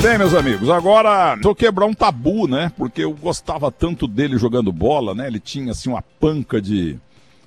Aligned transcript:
Bem, 0.00 0.16
meus 0.16 0.32
amigos, 0.32 0.70
agora 0.70 1.36
vou 1.42 1.56
quebrar 1.56 1.86
um 1.86 1.92
tabu, 1.92 2.46
né? 2.46 2.70
Porque 2.76 3.02
eu 3.02 3.12
gostava 3.12 3.70
tanto 3.70 4.06
dele 4.06 4.38
jogando 4.38 4.70
bola, 4.70 5.12
né? 5.12 5.26
Ele 5.26 5.40
tinha 5.40 5.72
assim 5.72 5.90
uma 5.90 6.02
panca 6.02 6.62
de 6.62 6.96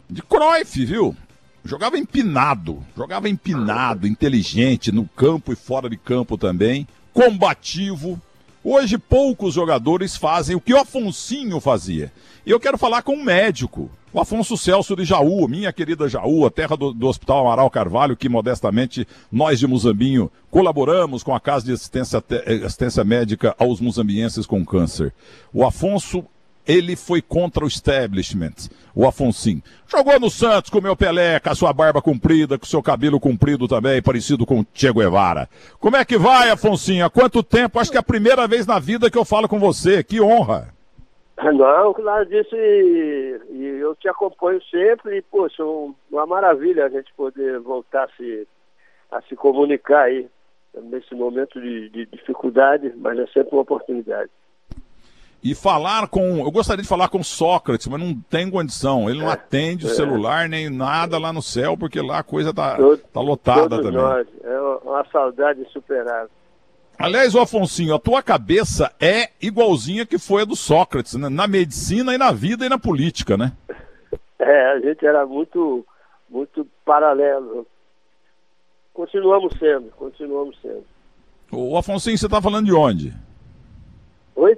de 0.10 0.22
Cruyff, 0.22 0.84
viu? 0.84 1.16
Jogava 1.64 1.98
empinado, 1.98 2.84
jogava 2.98 3.30
empinado, 3.30 4.06
inteligente 4.06 4.92
no 4.92 5.08
campo 5.16 5.54
e 5.54 5.56
fora 5.56 5.90
de 5.90 5.96
campo 5.96 6.38
também, 6.38 6.86
combativo. 7.14 8.22
Hoje 8.62 8.98
poucos 8.98 9.54
jogadores 9.54 10.18
fazem 10.18 10.54
o 10.56 10.62
que 10.62 10.74
o 10.74 10.80
Afonsinho 10.80 11.62
fazia. 11.62 12.12
E 12.46 12.52
eu 12.52 12.60
quero 12.60 12.78
falar 12.78 13.02
com 13.02 13.14
um 13.14 13.24
médico, 13.24 13.90
o 14.14 14.20
Afonso 14.20 14.58
Celso 14.58 14.96
de 14.96 15.06
Jaú, 15.06 15.48
minha 15.48 15.72
querida 15.72 16.10
Jaú, 16.10 16.46
a 16.46 16.52
terra 16.52 16.76
do, 16.76 16.94
do, 16.94 17.08
Hospital 17.08 17.46
Amaral 17.46 17.70
Carvalho, 17.70 18.18
que 18.18 18.28
modestamente 18.28 19.08
nós 19.32 19.60
de 19.60 19.68
Muzambinho 19.68 20.32
colaboramos 20.50 21.24
com 21.24 21.34
a 21.34 21.40
Casa 21.40 21.66
de 21.66 21.72
Assistência, 21.72 22.24
Assistência 22.66 23.04
Médica 23.04 23.56
aos 23.58 23.80
muzambienses 23.80 24.46
com 24.46 24.66
câncer. 24.66 25.14
O 25.54 25.66
Afonso 25.66 26.26
ele 26.68 26.96
foi 26.96 27.22
contra 27.22 27.66
o 27.66 27.68
establishment, 27.68 28.70
o 28.94 29.08
Afonso. 29.08 29.62
Jogou 29.90 30.20
no 30.20 30.30
Santos, 30.30 30.70
comeu 30.70 30.96
Pelé, 30.96 31.40
com 31.40 31.50
a 31.50 31.56
sua 31.56 31.74
barba 31.74 32.02
comprida, 32.02 32.58
com 32.58 32.66
o 32.66 32.70
seu 32.70 32.84
cabelo 32.84 33.20
comprido 33.20 33.68
também, 33.68 34.02
parecido 34.02 34.46
com 34.46 34.60
o 34.60 34.66
Che 34.74 34.92
Guevara. 34.94 35.50
Como 35.80 35.98
é 35.98 36.06
que 36.06 36.18
vai, 36.18 36.50
Afonso? 36.50 36.92
Há 37.04 37.10
quanto 37.10 37.42
tempo? 37.42 37.80
Acho 37.80 37.92
que 37.92 37.98
é 37.98 38.00
a 38.00 38.04
primeira 38.04 38.48
vez 38.48 38.66
na 38.66 38.80
vida 38.80 39.10
que 39.10 39.18
eu 39.18 39.26
falo 39.26 39.48
com 39.48 39.60
você. 39.60 40.04
Que 40.04 40.22
honra. 40.22 40.74
Não, 41.54 41.94
claro 41.94 42.26
disso, 42.26 42.56
e, 42.56 43.42
e 43.52 43.66
eu 43.80 43.96
te 43.96 44.08
acompanho 44.08 44.62
sempre, 44.64 45.18
e, 45.18 45.22
poxa, 45.24 45.64
uma 46.12 46.26
maravilha 46.26 46.86
a 46.86 46.90
gente 46.90 47.12
poder 47.14 47.60
voltar 47.60 48.04
a 48.04 48.10
se, 48.16 48.48
a 49.12 49.22
se 49.24 49.36
comunicar 49.36 50.04
aí, 50.04 50.28
nesse 50.84 51.14
momento 51.16 51.60
de, 51.60 51.90
de 51.90 52.06
dificuldade, 52.06 52.94
mas 52.98 53.18
é 53.18 53.28
sempre 53.28 53.54
uma 53.54 53.64
oportunidade 53.64 54.30
e 55.44 55.56
falar 55.56 56.08
com. 56.08 56.40
Eu 56.40 56.52
gostaria 56.52 56.84
de 56.84 56.88
falar 56.88 57.10
com 57.10 57.24
Sócrates, 57.24 57.88
mas 57.88 58.00
não 58.00 58.14
tem 58.30 58.50
condição. 58.50 59.10
Ele 59.10 59.20
não 59.20 59.30
é, 59.30 59.34
atende 59.34 59.88
o 59.88 59.90
é. 59.90 59.94
celular 59.94 60.48
nem 60.48 60.70
nada 60.70 61.18
lá 61.18 61.34
no 61.34 61.42
céu, 61.42 61.76
porque 61.76 62.00
lá 62.00 62.20
a 62.20 62.24
coisa 62.24 62.54
tá, 62.54 62.76
todo, 62.76 63.02
tá 63.12 63.20
lotada 63.20 63.78
também. 63.78 63.94
Nós. 63.94 64.28
É 64.44 64.60
uma 64.84 65.04
saudade 65.12 65.62
insuperável. 65.62 66.30
Aliás, 67.02 67.34
o 67.34 67.40
Afonsinho, 67.40 67.96
a 67.96 68.00
tua 68.00 68.22
cabeça 68.22 68.94
é 69.00 69.30
igualzinha 69.42 70.06
que 70.06 70.20
foi 70.20 70.44
a 70.44 70.46
do 70.46 70.56
Sócrates, 70.56 71.16
né? 71.16 71.30
na 71.30 71.48
medicina 71.48 72.14
e 72.14 72.18
na 72.18 72.32
vida 72.32 72.66
e 72.66 72.70
na 72.70 72.78
política, 72.78 73.36
né? 73.36 73.52
É, 74.38 74.72
a 74.72 74.80
gente 74.80 75.06
era 75.06 75.26
muito, 75.26 75.86
muito 76.30 76.68
paralelo. 76.86 77.66
Continuamos 78.94 79.58
sendo, 79.58 79.90
continuamos 79.98 80.58
sendo. 80.62 80.84
O 81.52 81.78
Afonsinho, 81.78 82.18
você 82.18 82.26
está 82.28 82.42
falando 82.42 82.66
de 82.66 82.74
onde? 82.74 83.14
Oi? 84.36 84.58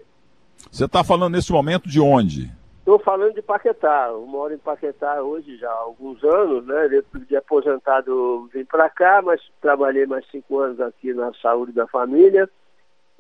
Você 0.72 0.86
está 0.86 1.04
falando 1.04 1.34
nesse 1.34 1.52
momento 1.52 1.88
de 1.88 2.00
onde? 2.00 2.52
Estou 2.84 3.00
falando 3.00 3.34
de 3.34 3.42
Paquetá. 3.42 4.10
Eu 4.10 4.26
moro 4.26 4.54
em 4.54 4.58
Paquetá 4.58 5.22
hoje 5.22 5.56
já 5.56 5.70
há 5.70 5.80
alguns 5.80 6.22
anos, 6.22 6.66
né? 6.66 6.90
Depois 6.90 7.26
de 7.26 7.36
aposentado 7.38 8.50
vim 8.54 8.66
para 8.66 8.90
cá, 8.90 9.22
mas 9.22 9.40
trabalhei 9.62 10.06
mais 10.06 10.30
cinco 10.30 10.60
anos 10.60 10.82
aqui 10.82 11.14
na 11.14 11.34
saúde 11.36 11.72
da 11.72 11.88
família. 11.88 12.50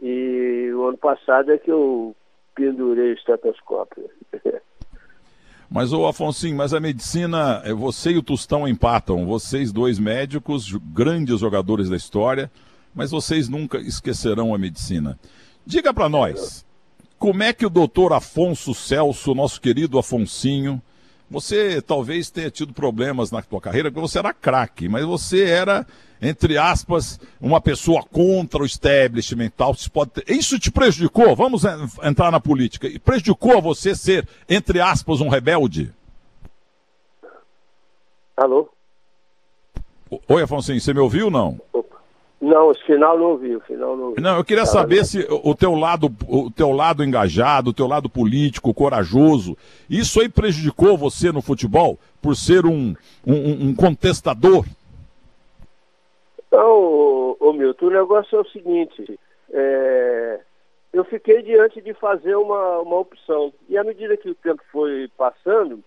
E 0.02 0.70
o 0.76 0.86
ano 0.86 0.98
passado 0.98 1.50
é 1.50 1.58
que 1.58 1.72
eu 1.72 2.14
pendurei 2.54 3.12
o 3.12 3.14
estetoscópio. 3.14 4.10
Mas, 5.72 5.92
ô 5.92 6.06
Afonso, 6.06 6.54
mas 6.54 6.72
a 6.72 6.80
medicina, 6.80 7.60
é, 7.66 7.74
você 7.74 8.12
e 8.12 8.18
o 8.20 8.22
Tostão 8.22 8.68
empatam. 8.68 9.26
Vocês 9.26 9.72
dois 9.72 9.98
médicos, 9.98 10.72
grandes 10.94 11.40
jogadores 11.40 11.90
da 11.90 11.96
história, 11.96 12.52
mas 12.94 13.10
vocês 13.10 13.50
nunca 13.50 13.80
esquecerão 13.80 14.54
a 14.54 14.58
medicina. 14.60 15.18
Diga 15.66 15.92
para 15.92 16.08
nós, 16.08 16.64
como 17.24 17.42
é 17.42 17.54
que 17.54 17.66
o 17.66 17.70
doutor 17.70 18.12
Afonso 18.12 18.74
Celso, 18.74 19.34
nosso 19.34 19.62
querido 19.62 19.98
Afonsinho, 19.98 20.82
você 21.32 21.82
talvez 21.82 22.30
tenha 22.30 22.52
tido 22.52 22.74
problemas 22.74 23.32
na 23.32 23.42
tua 23.42 23.62
carreira, 23.62 23.90
porque 23.90 24.06
você 24.06 24.20
era 24.20 24.34
craque, 24.34 24.90
mas 24.90 25.06
você 25.06 25.46
era, 25.46 25.88
entre 26.22 26.58
aspas, 26.58 27.18
uma 27.40 27.62
pessoa 27.62 28.04
contra 28.04 28.62
o 28.62 28.66
establishment 28.66 29.52
tal. 29.56 29.74
Isso 30.28 30.60
te 30.60 30.70
prejudicou? 30.70 31.34
Vamos 31.34 31.64
entrar 32.04 32.30
na 32.30 32.42
política. 32.42 32.90
Prejudicou 33.00 33.58
a 33.58 33.62
você 33.62 33.96
ser, 33.96 34.28
entre 34.50 34.82
aspas, 34.82 35.22
um 35.22 35.30
rebelde? 35.30 35.94
Alô? 38.36 38.68
Oi, 40.28 40.44
Afonso, 40.44 40.78
você 40.78 40.94
me 40.94 41.00
ouviu 41.00 41.28
ou 41.28 41.32
não? 41.32 41.58
Não, 42.44 42.72
o 42.72 42.76
final 42.76 43.18
não 43.18 43.28
ouvi, 43.28 43.56
o 43.56 43.62
final 43.62 43.96
não 43.96 44.04
ouvi. 44.10 44.22
Não, 44.22 44.36
eu 44.36 44.44
queria 44.44 44.66
saber 44.66 45.06
se 45.06 45.26
o 45.30 45.56
teu 45.56 45.76
lado, 45.76 46.14
o 46.28 46.52
teu 46.52 46.74
lado 46.74 47.02
engajado, 47.02 47.70
o 47.70 47.74
teu 47.74 47.88
lado 47.88 48.10
político, 48.10 48.74
corajoso, 48.74 49.58
isso 49.90 50.20
aí 50.20 50.28
prejudicou 50.28 50.98
você 50.98 51.32
no 51.32 51.42
futebol 51.42 51.98
por 52.22 52.36
ser 52.36 52.66
um, 52.66 52.94
um, 53.26 53.70
um 53.70 53.74
contestador? 53.74 54.66
Não, 56.52 56.70
ô, 56.70 57.38
ô 57.40 57.54
Milton, 57.54 57.86
o 57.86 57.92
negócio 57.92 58.38
é 58.38 58.42
o 58.42 58.50
seguinte, 58.50 59.18
é, 59.50 60.42
eu 60.92 61.06
fiquei 61.06 61.42
diante 61.44 61.80
de 61.82 61.94
fazer 61.94 62.36
uma, 62.36 62.80
uma 62.80 62.98
opção. 62.98 63.54
E 63.70 63.78
à 63.78 63.86
medida 63.86 64.18
que 64.18 64.30
o 64.30 64.36
tempo 64.36 64.62
foi 64.70 65.10
passando, 65.18 65.82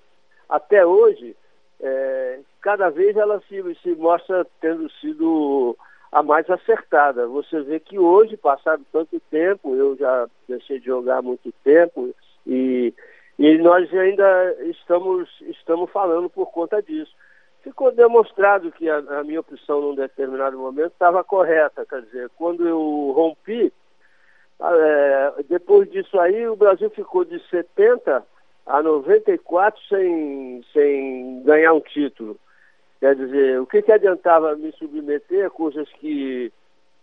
até 0.48 0.86
hoje, 0.86 1.36
é, 1.82 2.38
cada 2.62 2.88
vez 2.88 3.14
ela 3.14 3.42
se, 3.46 3.62
se 3.82 3.90
mostra 3.94 4.46
tendo 4.58 4.90
sido 4.92 5.76
a 6.16 6.22
mais 6.22 6.48
acertada. 6.48 7.26
Você 7.26 7.60
vê 7.60 7.78
que 7.78 7.98
hoje, 7.98 8.38
passado 8.38 8.82
tanto 8.90 9.20
tempo, 9.30 9.76
eu 9.76 9.94
já 9.96 10.26
deixei 10.48 10.80
de 10.80 10.86
jogar 10.86 11.18
há 11.18 11.22
muito 11.22 11.52
tempo 11.62 12.14
e, 12.46 12.94
e 13.38 13.58
nós 13.58 13.92
ainda 13.92 14.56
estamos, 14.62 15.28
estamos 15.42 15.90
falando 15.90 16.30
por 16.30 16.50
conta 16.50 16.82
disso. 16.82 17.14
Ficou 17.60 17.92
demonstrado 17.92 18.72
que 18.72 18.88
a, 18.88 18.96
a 18.96 19.24
minha 19.24 19.40
opção 19.40 19.82
num 19.82 19.94
determinado 19.94 20.56
momento 20.56 20.92
estava 20.92 21.22
correta, 21.22 21.84
quer 21.84 22.00
dizer, 22.00 22.30
quando 22.38 22.66
eu 22.66 23.12
rompi, 23.14 23.70
é, 24.58 25.34
depois 25.50 25.90
disso 25.90 26.18
aí 26.18 26.48
o 26.48 26.56
Brasil 26.56 26.88
ficou 26.88 27.26
de 27.26 27.38
70 27.50 28.24
a 28.64 28.82
94 28.82 29.78
sem, 29.86 30.64
sem 30.72 31.42
ganhar 31.42 31.74
um 31.74 31.80
título. 31.80 32.40
Quer 33.00 33.14
dizer, 33.14 33.60
o 33.60 33.66
que, 33.66 33.82
que 33.82 33.92
adiantava 33.92 34.56
me 34.56 34.72
submeter 34.72 35.46
a 35.46 35.50
coisas 35.50 35.88
que 36.00 36.52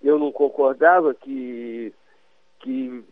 eu 0.02 0.18
não 0.18 0.32
concordava, 0.32 1.14
que, 1.14 1.94
que 2.60 3.04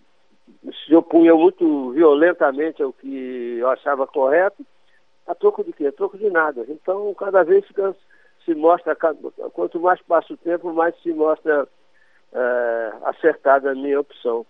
se 0.85 0.95
opunham 0.95 1.37
muito 1.37 1.91
violentamente 1.91 2.81
ao 2.81 2.91
que 2.91 3.57
eu 3.59 3.69
achava 3.69 4.07
correto, 4.07 4.65
a 5.27 5.35
troco 5.35 5.63
de 5.63 5.71
quê? 5.71 5.87
A 5.87 5.91
troco 5.91 6.17
de 6.17 6.29
nada. 6.29 6.65
Então, 6.67 7.13
cada 7.13 7.43
vez 7.43 7.65
fica, 7.65 7.95
se 8.43 8.53
mostra, 8.55 8.95
quanto 9.53 9.79
mais 9.79 10.01
passa 10.01 10.33
o 10.33 10.37
tempo, 10.37 10.73
mais 10.73 10.95
se 11.01 11.13
mostra 11.13 11.67
é, 12.33 12.91
acertada 13.05 13.71
a 13.71 13.75
minha 13.75 13.99
opção. 13.99 14.45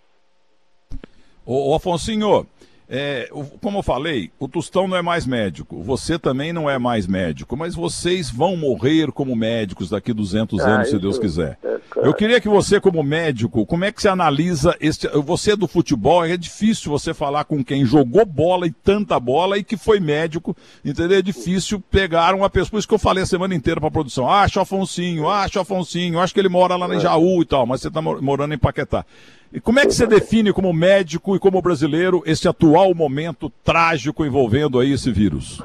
Ô, 1.44 1.72
ô 1.72 1.74
Afonsinho, 1.74 2.46
é, 2.94 3.30
como 3.62 3.78
eu 3.78 3.82
falei, 3.82 4.30
o 4.38 4.46
Tostão 4.46 4.86
não 4.86 4.94
é 4.94 5.00
mais 5.00 5.24
médico, 5.24 5.82
você 5.82 6.18
também 6.18 6.52
não 6.52 6.68
é 6.68 6.78
mais 6.78 7.06
médico, 7.06 7.56
mas 7.56 7.74
vocês 7.74 8.30
vão 8.30 8.54
morrer 8.54 9.10
como 9.12 9.34
médicos 9.34 9.88
daqui 9.88 10.12
200 10.12 10.60
ah, 10.60 10.68
anos, 10.68 10.90
se 10.90 10.98
Deus 10.98 11.18
quiser. 11.18 11.56
É, 11.64 11.78
claro. 11.88 12.06
Eu 12.06 12.12
queria 12.12 12.38
que 12.38 12.50
você, 12.50 12.78
como 12.78 13.02
médico, 13.02 13.64
como 13.64 13.86
é 13.86 13.90
que 13.90 14.02
você 14.02 14.08
analisa 14.08 14.76
este. 14.78 15.08
Você 15.08 15.52
é 15.52 15.56
do 15.56 15.66
futebol, 15.66 16.22
é 16.22 16.36
difícil 16.36 16.92
você 16.92 17.14
falar 17.14 17.44
com 17.44 17.64
quem 17.64 17.82
jogou 17.86 18.26
bola 18.26 18.66
e 18.66 18.70
tanta 18.70 19.18
bola 19.18 19.56
e 19.56 19.64
que 19.64 19.78
foi 19.78 19.98
médico, 19.98 20.54
entendeu? 20.84 21.16
É 21.16 21.22
difícil 21.22 21.80
pegar 21.90 22.34
uma 22.34 22.50
pessoa. 22.50 22.72
Por 22.72 22.78
isso 22.78 22.88
que 22.88 22.92
eu 22.92 22.98
falei 22.98 23.22
a 23.22 23.26
semana 23.26 23.54
inteira 23.54 23.80
para 23.80 23.88
a 23.88 23.92
produção: 23.92 24.28
acha 24.28 24.60
o 24.60 24.62
Afonsinho, 24.64 25.30
acha 25.30 25.58
o 25.58 25.62
Afonsinho, 25.62 26.20
acho 26.20 26.34
que 26.34 26.40
ele 26.40 26.50
mora 26.50 26.76
lá 26.76 26.86
em 26.92 26.98
é. 26.98 27.00
Jaú 27.00 27.40
e 27.40 27.46
tal, 27.46 27.64
mas 27.64 27.80
você 27.80 27.88
está 27.88 28.02
morando 28.02 28.52
em 28.52 28.58
Paquetá. 28.58 29.06
E 29.52 29.60
como 29.60 29.78
é 29.78 29.82
que 29.82 29.92
você 29.92 30.06
define 30.06 30.50
como 30.50 30.72
médico 30.72 31.36
e 31.36 31.38
como 31.38 31.60
brasileiro 31.60 32.22
esse 32.24 32.48
atual 32.48 32.94
momento 32.94 33.50
trágico 33.62 34.24
envolvendo 34.24 34.80
aí 34.80 34.92
esse 34.92 35.12
vírus? 35.12 35.62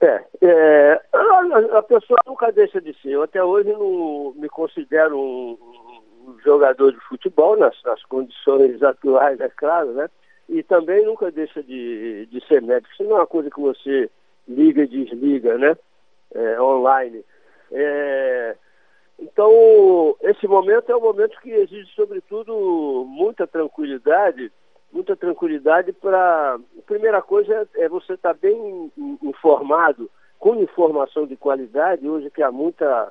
É, 0.00 0.24
é 0.40 1.00
a, 1.12 1.78
a, 1.78 1.82
pessoa 1.82 2.18
nunca 2.26 2.50
deixa 2.50 2.80
de 2.80 2.94
ser. 3.02 3.10
Eu 3.10 3.22
até 3.22 3.44
hoje 3.44 3.70
não 3.70 4.32
me 4.34 4.48
considero 4.48 5.18
um, 5.18 5.58
um 6.26 6.38
jogador 6.42 6.90
de 6.92 7.00
futebol 7.00 7.56
nas, 7.56 7.76
nas, 7.84 8.02
condições 8.04 8.82
atuais, 8.82 9.38
é 9.40 9.48
claro, 9.50 9.92
né? 9.92 10.08
E 10.48 10.62
também 10.62 11.04
nunca 11.04 11.30
deixa 11.30 11.62
de, 11.62 12.26
de 12.26 12.46
ser 12.46 12.62
médico. 12.62 12.92
Isso 12.94 13.04
não 13.04 13.16
é 13.16 13.20
uma 13.20 13.26
coisa 13.26 13.50
que 13.50 13.60
você 13.60 14.10
liga 14.48 14.84
e 14.84 14.88
desliga, 14.88 15.58
né? 15.58 15.76
É, 16.34 16.60
online. 16.60 17.22
É, 17.70 18.56
então, 19.32 20.16
esse 20.20 20.46
momento 20.46 20.92
é 20.92 20.96
um 20.96 21.00
momento 21.00 21.40
que 21.40 21.50
exige, 21.50 21.90
sobretudo, 21.94 23.04
muita 23.08 23.46
tranquilidade, 23.46 24.52
muita 24.92 25.16
tranquilidade 25.16 25.92
para. 25.92 26.58
Primeira 26.86 27.22
coisa 27.22 27.66
é 27.76 27.88
você 27.88 28.12
estar 28.12 28.34
tá 28.34 28.38
bem 28.40 28.92
informado, 29.22 30.10
com 30.38 30.56
informação 30.56 31.26
de 31.26 31.36
qualidade, 31.36 32.06
hoje 32.06 32.30
que 32.30 32.42
há 32.42 32.52
muita. 32.52 33.10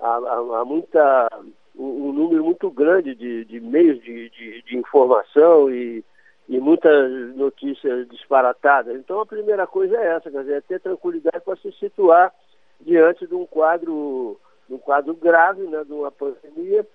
há, 0.00 0.16
há 0.60 0.64
muita 0.64 1.28
um 1.76 2.12
número 2.12 2.44
muito 2.44 2.70
grande 2.70 3.14
de, 3.14 3.44
de 3.44 3.60
meios 3.60 4.02
de, 4.02 4.28
de, 4.30 4.62
de 4.62 4.76
informação 4.76 5.70
e, 5.70 6.04
e 6.48 6.58
muitas 6.58 7.34
notícias 7.36 8.08
disparatadas. 8.08 8.96
Então 8.96 9.20
a 9.20 9.26
primeira 9.26 9.66
coisa 9.66 9.96
é 9.96 10.16
essa, 10.16 10.30
quer 10.30 10.40
dizer, 10.40 10.56
é 10.56 10.60
ter 10.60 10.80
tranquilidade 10.80 11.44
para 11.44 11.56
se 11.56 11.72
situar 11.72 12.34
diante 12.80 13.26
de 13.26 13.34
um 13.34 13.46
quadro, 13.46 14.38
de 14.70 14.74
um 14.74 14.78
quadro 14.78 15.14
grave, 15.14 15.62
né, 15.62 15.82
de 15.84 15.92
uma 15.92 16.12
pandemia, 16.12 16.86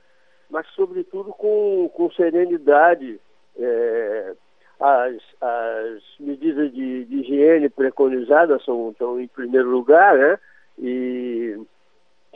mas 0.50 0.66
sobretudo 0.70 1.34
com, 1.34 1.90
com 1.94 2.10
serenidade. 2.12 3.20
É, 3.60 4.34
as, 4.80 5.16
as 5.42 6.04
medidas 6.20 6.74
de, 6.74 7.06
de 7.06 7.16
higiene 7.18 7.70
preconizadas 7.70 8.64
são, 8.64 8.92
estão 8.92 9.20
em 9.20 9.28
primeiro 9.28 9.70
lugar, 9.70 10.18
né? 10.18 10.40
E 10.78 11.58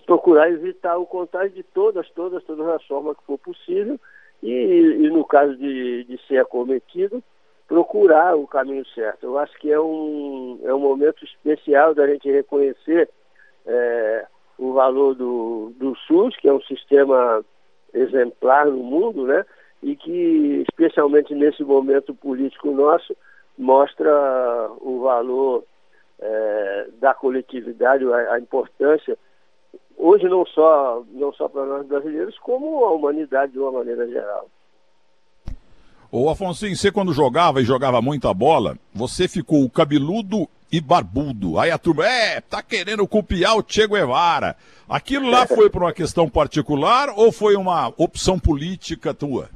procurar 0.06 0.50
evitar 0.50 0.98
o 0.98 1.06
contágio 1.06 1.52
de 1.52 1.64
todas, 1.64 2.10
todas, 2.12 2.44
todas 2.44 2.68
as 2.68 2.84
formas 2.86 3.18
que 3.18 3.26
for 3.26 3.38
possível 3.38 4.00
e, 4.42 4.50
e 4.50 5.10
no 5.10 5.26
caso 5.26 5.56
de, 5.58 6.06
de 6.06 6.18
ser 6.26 6.38
acometido, 6.38 7.22
procurar 7.68 8.36
o 8.36 8.48
caminho 8.48 8.86
certo. 8.88 9.26
Eu 9.26 9.38
acho 9.38 9.54
que 9.60 9.70
é 9.72 9.80
um, 9.80 10.60
é 10.64 10.74
um 10.74 10.80
momento 10.80 11.24
especial 11.26 11.94
da 11.94 12.08
gente 12.08 12.32
reconhecer 12.32 13.10
é, 13.66 14.26
o 14.60 14.74
valor 14.74 15.16
do, 15.16 15.72
do 15.78 15.96
SUS, 16.06 16.36
que 16.38 16.48
é 16.48 16.54
um 16.54 16.62
sistema 16.62 17.44
exemplar 17.94 18.68
no 18.68 18.84
mundo, 18.84 19.26
né? 19.26 19.46
E 19.82 19.96
que, 19.96 20.66
especialmente 20.70 21.34
nesse 21.34 21.64
momento 21.64 22.14
político 22.14 22.72
nosso, 22.72 23.16
mostra 23.58 24.70
o 24.82 25.00
valor 25.00 25.64
é, 26.20 26.88
da 27.00 27.14
coletividade, 27.14 28.04
a, 28.06 28.34
a 28.34 28.40
importância 28.40 29.18
hoje 29.98 30.26
não 30.26 30.46
só, 30.46 31.04
não 31.12 31.32
só 31.34 31.48
para 31.50 31.66
nós 31.66 31.86
brasileiros, 31.86 32.38
como 32.40 32.86
a 32.86 32.92
humanidade 32.92 33.52
de 33.52 33.60
uma 33.60 33.72
maneira 33.72 34.08
geral. 34.08 34.50
Ô 36.12 36.30
Afonso, 36.30 36.66
você 36.68 36.92
quando 36.92 37.14
jogava 37.14 37.62
e 37.62 37.66
jogava 37.66 38.02
muita 38.02 38.34
bola, 38.34 38.78
você 38.94 39.28
ficou 39.28 39.70
cabeludo 39.70 40.48
e 40.72 40.80
barbudo. 40.80 41.60
Aí 41.60 41.72
a 41.72 41.78
turma, 41.78 42.08
é, 42.08 42.42
tá 42.42 42.62
querendo 42.62 43.08
copiar 43.08 43.58
o 43.58 43.64
Che 43.66 43.88
Guevara. 43.88 44.56
Aquilo 44.88 45.30
lá 45.30 45.46
foi 45.46 45.70
por 45.70 45.84
uma 45.84 45.94
questão 45.94 46.30
particular 46.30 47.10
ou 47.16 47.32
foi 47.32 47.56
uma 47.56 47.94
opção 47.98 48.40
política 48.40 49.14
tua? 49.14 49.50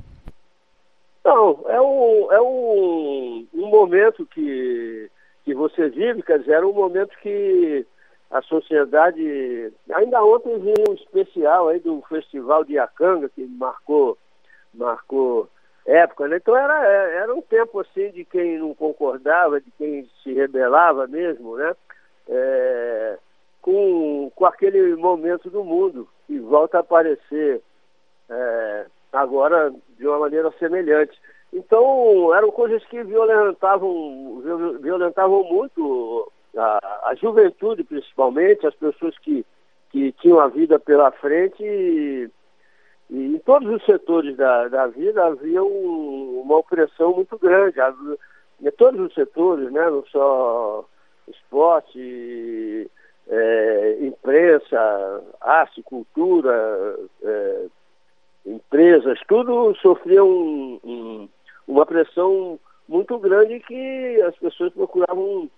Não, 1.23 1.59
é 1.67 1.81
um, 1.81 2.31
é 2.31 2.41
um, 2.41 3.47
um 3.53 3.67
momento 3.67 4.25
que, 4.25 5.09
que 5.45 5.55
você 5.55 5.89
vive, 5.89 6.21
quer 6.21 6.39
dizer, 6.39 6.53
era 6.53 6.67
um 6.67 6.73
momento 6.73 7.17
que 7.21 7.85
a 8.29 8.41
sociedade. 8.41 9.71
Ainda 9.93 10.23
ontem 10.23 10.57
vi 10.59 10.73
um 10.89 10.93
especial 10.93 11.69
aí 11.69 11.79
do 11.79 12.01
Festival 12.09 12.65
de 12.65 12.77
Acanga, 12.77 13.29
que 13.29 13.45
marcou, 13.45 14.17
marcou 14.73 15.47
época, 15.85 16.27
né? 16.27 16.37
Então 16.37 16.55
era, 16.55 16.85
era 16.87 17.33
um 17.33 17.41
tempo 17.41 17.79
assim 17.79 18.11
de 18.11 18.25
quem 18.25 18.57
não 18.57 18.73
concordava, 18.73 19.59
de 19.59 19.71
quem 19.77 20.09
se 20.21 20.33
rebelava 20.33 21.07
mesmo, 21.07 21.57
né? 21.57 21.75
É, 22.27 23.17
com, 23.61 24.31
com 24.35 24.45
aquele 24.45 24.95
momento 24.95 25.49
do 25.49 25.63
mundo 25.63 26.07
que 26.27 26.39
volta 26.39 26.77
a 26.77 26.81
aparecer 26.81 27.61
é, 28.29 28.85
agora 29.11 29.73
de 29.97 30.07
uma 30.07 30.19
maneira 30.19 30.51
semelhante. 30.59 31.19
Então 31.51 32.33
eram 32.33 32.51
coisas 32.51 32.83
que 32.85 33.03
violentavam, 33.03 34.41
violentavam 34.81 35.43
muito 35.43 36.31
a, 36.57 37.09
a 37.09 37.15
juventude 37.15 37.83
principalmente, 37.83 38.65
as 38.65 38.75
pessoas 38.75 39.17
que, 39.19 39.45
que 39.91 40.11
tinham 40.13 40.39
a 40.39 40.47
vida 40.47 40.79
pela 40.79 41.11
frente 41.11 41.61
e, 41.61 42.29
e 43.09 43.35
em 43.35 43.39
todos 43.39 43.69
os 43.69 43.85
setores 43.85 44.35
da, 44.35 44.67
da 44.67 44.87
vida 44.87 45.25
havia 45.25 45.63
um, 45.63 46.41
uma 46.43 46.57
opressão 46.57 47.13
muito 47.13 47.37
grande, 47.37 47.79
havia, 47.79 48.17
em 48.61 48.71
todos 48.71 48.99
os 48.99 49.13
setores, 49.13 49.71
né, 49.71 49.89
não 49.89 50.03
só 50.05 50.85
esporte, 51.27 52.89
é, 53.27 53.97
imprensa, 54.01 55.23
arte, 55.41 55.81
cultura, 55.83 56.97
é, 57.23 57.65
empresas, 58.45 59.19
tudo 59.27 59.75
sofria 59.75 60.23
um, 60.23 60.79
um, 60.83 61.29
uma 61.67 61.85
pressão 61.85 62.59
muito 62.87 63.17
grande 63.17 63.59
que 63.61 64.21
as 64.23 64.35
pessoas 64.37 64.73
procuravam 64.73 65.49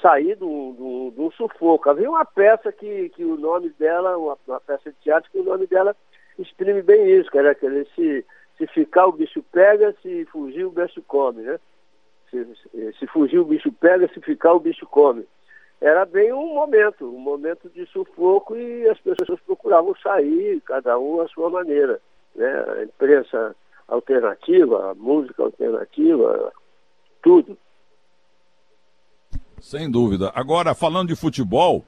sair 0.00 0.36
do, 0.36 0.72
do, 0.72 1.10
do, 1.10 1.32
sufoco. 1.32 1.88
Havia 1.88 2.10
uma 2.10 2.24
peça 2.24 2.70
que, 2.70 3.08
que 3.10 3.24
o 3.24 3.36
nome 3.36 3.70
dela, 3.78 4.16
uma, 4.18 4.36
uma, 4.46 4.60
peça 4.60 4.90
de 4.90 4.96
teatro, 4.98 5.30
que 5.30 5.38
o 5.38 5.44
nome 5.44 5.66
dela 5.66 5.96
exprime 6.38 6.82
bem 6.82 7.18
isso, 7.18 7.30
que 7.30 7.38
era 7.38 7.52
aquele 7.52 7.86
se, 7.94 8.24
se 8.58 8.66
ficar 8.68 9.06
o 9.06 9.12
bicho 9.12 9.42
pega, 9.52 9.94
se 10.02 10.24
fugir 10.26 10.64
o 10.64 10.70
bicho 10.70 11.02
come, 11.02 11.42
né? 11.42 11.58
Se, 12.30 12.46
se 12.98 13.06
fugir 13.06 13.38
o 13.38 13.44
bicho 13.44 13.72
pega, 13.72 14.08
se 14.12 14.20
ficar 14.20 14.52
o 14.54 14.60
bicho 14.60 14.86
come. 14.86 15.26
Era 15.80 16.04
bem 16.06 16.32
um 16.32 16.54
momento, 16.54 17.04
um 17.06 17.20
momento 17.20 17.68
de 17.68 17.86
sufoco 17.86 18.56
e 18.56 18.88
as 18.88 18.98
pessoas 19.00 19.38
procuravam 19.40 19.94
sair, 20.02 20.60
cada 20.62 20.98
um 20.98 21.20
à 21.20 21.28
sua 21.28 21.50
maneira. 21.50 22.00
Né? 22.34 22.64
A 22.78 22.82
imprensa 22.84 23.54
alternativa, 23.86 24.90
a 24.90 24.94
música 24.94 25.42
alternativa, 25.42 26.52
tudo. 27.22 27.56
Sem 29.60 29.90
dúvida. 29.90 30.32
Agora, 30.34 30.74
falando 30.74 31.08
de 31.08 31.16
futebol, 31.16 31.84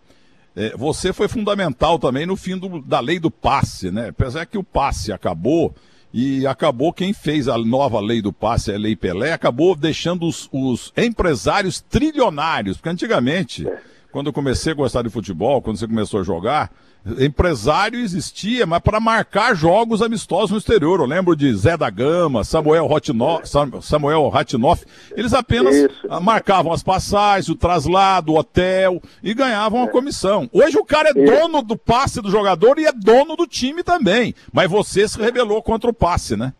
é, 0.58 0.76
você 0.76 1.12
foi 1.12 1.28
fundamental 1.28 2.00
também 2.00 2.26
no 2.26 2.34
fim 2.34 2.58
do, 2.58 2.82
da 2.82 2.98
lei 2.98 3.20
do 3.20 3.30
passe, 3.30 3.92
né? 3.92 4.08
Apesar 4.08 4.44
que 4.44 4.58
o 4.58 4.64
passe 4.64 5.12
acabou 5.12 5.72
e 6.12 6.44
acabou 6.48 6.92
quem 6.92 7.12
fez 7.12 7.46
a 7.46 7.56
nova 7.56 8.00
lei 8.00 8.20
do 8.20 8.32
passe, 8.32 8.72
a 8.72 8.76
Lei 8.76 8.96
Pelé, 8.96 9.32
acabou 9.32 9.76
deixando 9.76 10.26
os, 10.26 10.48
os 10.50 10.92
empresários 10.96 11.80
trilionários, 11.80 12.76
porque 12.76 12.88
antigamente, 12.88 13.68
quando 14.10 14.26
eu 14.26 14.32
comecei 14.32 14.72
a 14.72 14.74
gostar 14.74 15.02
de 15.02 15.10
futebol, 15.10 15.62
quando 15.62 15.76
você 15.76 15.86
começou 15.86 16.20
a 16.20 16.24
jogar, 16.24 16.72
empresário 17.18 17.98
existia, 17.98 18.66
mas 18.66 18.80
para 18.80 19.00
marcar 19.00 19.54
jogos 19.54 20.02
amistosos 20.02 20.50
no 20.50 20.58
exterior. 20.58 21.00
Eu 21.00 21.06
lembro 21.06 21.34
de 21.34 21.52
Zé 21.54 21.76
da 21.76 21.88
Gama, 21.88 22.44
Samuel 22.44 22.86
Rotinoff, 22.86 23.44
Samuel 23.80 24.28
Ratinoff. 24.28 24.84
Eles 25.16 25.32
apenas 25.32 25.74
Isso. 25.74 26.22
marcavam 26.22 26.72
as 26.72 26.82
passagens, 26.82 27.48
o 27.48 27.56
traslado, 27.56 28.32
o 28.32 28.38
hotel 28.38 29.00
e 29.22 29.32
ganhavam 29.32 29.82
a 29.82 29.88
comissão. 29.88 30.48
Hoje 30.52 30.76
o 30.78 30.84
cara 30.84 31.10
é 31.10 31.14
dono 31.14 31.62
do 31.62 31.76
passe 31.76 32.20
do 32.20 32.30
jogador 32.30 32.78
e 32.78 32.86
é 32.86 32.92
dono 32.92 33.36
do 33.36 33.46
time 33.46 33.82
também. 33.82 34.34
Mas 34.52 34.70
você 34.70 35.08
se 35.08 35.20
rebelou 35.20 35.62
contra 35.62 35.88
o 35.90 35.94
passe, 35.94 36.36
né? 36.36 36.52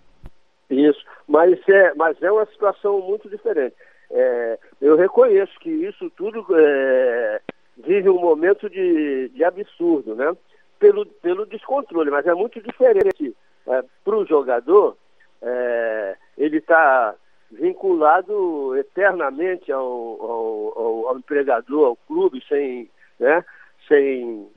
Isso. 0.71 1.01
Mas 1.27 1.59
é, 1.69 1.93
mas 1.95 2.21
é 2.23 2.33
uma 2.33 2.47
situação 2.47 3.01
muito 3.01 3.29
diferente. 3.29 3.75
É, 4.11 4.59
eu 4.81 4.97
reconheço 4.97 5.53
que 5.61 5.69
isso 5.69 6.11
tudo 6.17 6.47
é, 6.57 7.41
vive 7.79 8.09
um 8.09 8.21
momento 8.21 8.69
de, 8.69 9.29
de 9.31 9.45
absurdo, 9.45 10.15
né? 10.15 10.37
Pelo, 10.79 11.05
pelo 11.07 11.47
descontrole, 11.47 12.11
mas 12.11 12.27
é 12.27 12.35
muito 12.35 12.61
diferente 12.61 13.35
é, 13.67 13.85
para 14.05 14.17
o 14.17 14.25
jogador, 14.25 14.97
é, 15.43 16.17
ele 16.37 16.59
está 16.59 17.15
vinculado 17.51 18.77
eternamente 18.77 19.73
ao, 19.73 19.83
ao, 19.83 20.73
ao, 20.77 21.09
ao, 21.09 21.19
empregador, 21.19 21.87
ao 21.87 21.97
clube, 21.97 22.43
sem, 22.49 22.89
né? 23.19 23.45
Sem, 23.89 24.49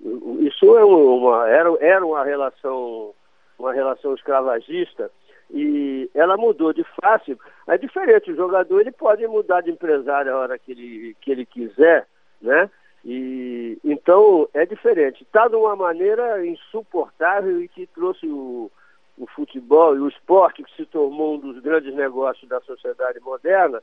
isso 0.42 0.78
é 0.78 0.84
uma, 0.84 1.50
era, 1.50 1.70
era 1.80 2.06
uma 2.06 2.24
relação 2.24 3.14
uma 3.58 3.74
relação 3.74 4.16
escravagista 4.16 5.12
e 5.54 6.10
ela 6.16 6.36
mudou 6.36 6.74
de 6.74 6.84
face. 7.00 7.38
É 7.68 7.78
diferente, 7.78 8.32
o 8.32 8.36
jogador 8.36 8.82
ele 8.82 8.92
pode 8.92 9.26
mudar 9.28 9.62
de 9.62 9.70
empresário 9.70 10.34
a 10.34 10.38
hora 10.38 10.60
que 10.60 10.72
ele, 10.72 11.16
que 11.22 11.32
ele 11.32 11.46
quiser, 11.46 12.08
né? 12.42 12.70
E, 13.04 13.80
então 13.84 14.48
é 14.54 14.66
diferente. 14.66 15.24
Está 15.24 15.48
de 15.48 15.56
uma 15.56 15.76
maneira 15.76 16.46
insuportável 16.46 17.62
e 17.62 17.68
que 17.68 17.88
trouxe 17.88 18.28
o, 18.28 18.72
o 19.18 19.28
futebol 19.28 19.96
e 19.96 20.00
o 20.00 20.08
esporte, 20.08 20.64
que 20.64 20.76
se 20.76 20.86
tornou 20.86 21.36
um 21.36 21.40
dos 21.40 21.60
grandes 21.60 21.94
negócios 21.96 22.48
da 22.48 22.62
sociedade 22.62 23.20
moderna, 23.20 23.82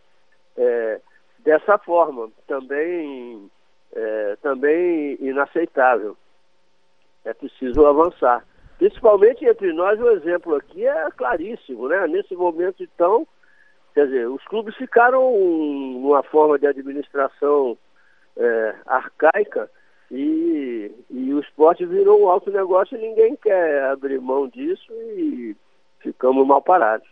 é, 0.56 1.00
dessa 1.40 1.78
forma, 1.78 2.30
também, 2.46 3.50
é, 3.92 4.37
também 4.42 5.16
inaceitável. 5.20 6.16
É 7.25 7.34
preciso 7.34 7.87
avançar. 7.87 8.44
Principalmente 8.78 9.44
entre 9.44 9.72
nós, 9.72 10.00
o 10.00 10.08
exemplo 10.10 10.54
aqui 10.54 10.87
é 10.87 11.10
claríssimo, 11.10 11.88
né? 11.88 12.06
Nesse 12.06 12.34
momento, 12.37 12.82
então, 12.82 13.26
quer 13.92 14.06
dizer, 14.06 14.28
os 14.28 14.44
clubes 14.44 14.76
ficaram 14.76 15.32
numa 15.32 16.22
forma 16.22 16.56
de 16.58 16.66
administração 16.68 17.76
é, 18.38 18.75
arcaica 18.87 19.68
e, 20.11 20.90
e 21.11 21.35
o 21.35 21.40
esporte 21.40 21.85
virou 21.85 22.23
um 22.23 22.28
alto 22.28 22.50
negócio 22.50 22.97
e 22.97 23.00
ninguém 23.00 23.37
quer 23.37 23.85
abrir 23.85 24.21
mão 24.21 24.49
disso 24.49 24.90
e 25.16 25.54
ficamos 26.00 26.47
mal 26.47 26.62
parados. 26.62 27.07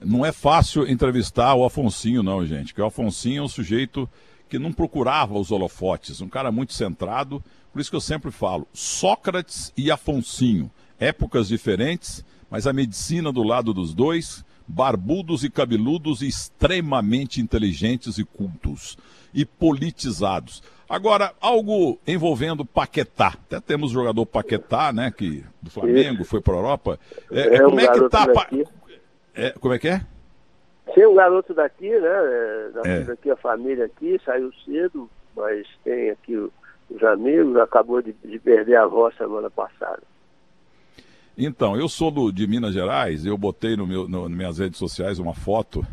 Não 0.00 0.26
é 0.26 0.32
fácil 0.32 0.86
entrevistar 0.86 1.54
o 1.54 1.64
Afonsinho, 1.64 2.22
não, 2.22 2.44
gente, 2.44 2.68
porque 2.68 2.82
o 2.82 2.86
Afonsinho 2.86 3.40
é 3.40 3.44
um 3.44 3.48
sujeito 3.48 4.08
que 4.48 4.58
não 4.58 4.72
procurava 4.72 5.38
os 5.38 5.50
holofotes, 5.50 6.20
um 6.20 6.28
cara 6.28 6.52
muito 6.52 6.74
centrado, 6.74 7.42
por 7.72 7.80
isso 7.80 7.90
que 7.90 7.96
eu 7.96 8.00
sempre 8.00 8.30
falo, 8.30 8.68
Sócrates 8.72 9.72
e 9.76 9.90
Afonsinho. 9.90 10.70
épocas 11.00 11.48
diferentes, 11.48 12.24
mas 12.50 12.66
a 12.66 12.72
medicina 12.72 13.32
do 13.32 13.42
lado 13.42 13.72
dos 13.72 13.94
dois, 13.94 14.44
barbudos 14.68 15.42
e 15.42 15.50
cabeludos 15.50 16.22
extremamente 16.22 17.40
inteligentes 17.40 18.18
e 18.18 18.24
cultos 18.24 18.96
e 19.34 19.44
politizados. 19.44 20.62
Agora, 20.88 21.32
algo 21.40 21.98
envolvendo 22.06 22.64
Paquetá. 22.64 23.28
Até 23.28 23.58
temos 23.60 23.90
o 23.90 23.94
jogador 23.94 24.24
Paquetá, 24.26 24.92
né, 24.92 25.10
que 25.10 25.44
do 25.60 25.70
Flamengo, 25.70 26.24
foi 26.24 26.40
para 26.40 26.54
a 26.54 26.56
Europa. 26.58 26.98
É, 27.30 27.56
é, 27.56 27.60
como 27.62 27.76
um 27.76 27.80
é 27.80 27.88
que 27.88 28.08
tá? 28.08 28.26
É, 29.34 29.50
como 29.52 29.74
é 29.74 29.78
que 29.78 29.88
é? 29.88 30.00
Tem 30.94 31.06
um 31.06 31.14
garoto 31.14 31.54
daqui, 31.54 31.88
né? 31.88 32.70
Da 32.74 32.82
é. 32.84 33.00
daqui 33.00 33.30
a 33.30 33.36
família 33.36 33.86
aqui, 33.86 34.20
saiu 34.24 34.52
cedo, 34.64 35.10
mas 35.34 35.66
tem 35.82 36.10
aqui 36.10 36.36
os 36.36 37.02
amigos, 37.02 37.56
acabou 37.56 38.02
de, 38.02 38.12
de 38.12 38.38
perder 38.38 38.76
a 38.76 38.84
avó 38.84 39.10
semana 39.12 39.50
passada. 39.50 40.02
Então, 41.36 41.76
eu 41.76 41.88
sou 41.88 42.10
do, 42.10 42.30
de 42.30 42.46
Minas 42.46 42.74
Gerais, 42.74 43.26
eu 43.26 43.36
botei 43.36 43.76
no 43.76 43.86
meu, 43.86 44.06
no, 44.06 44.28
nas 44.28 44.36
minhas 44.36 44.58
redes 44.58 44.78
sociais 44.78 45.18
uma 45.18 45.34
foto 45.34 45.84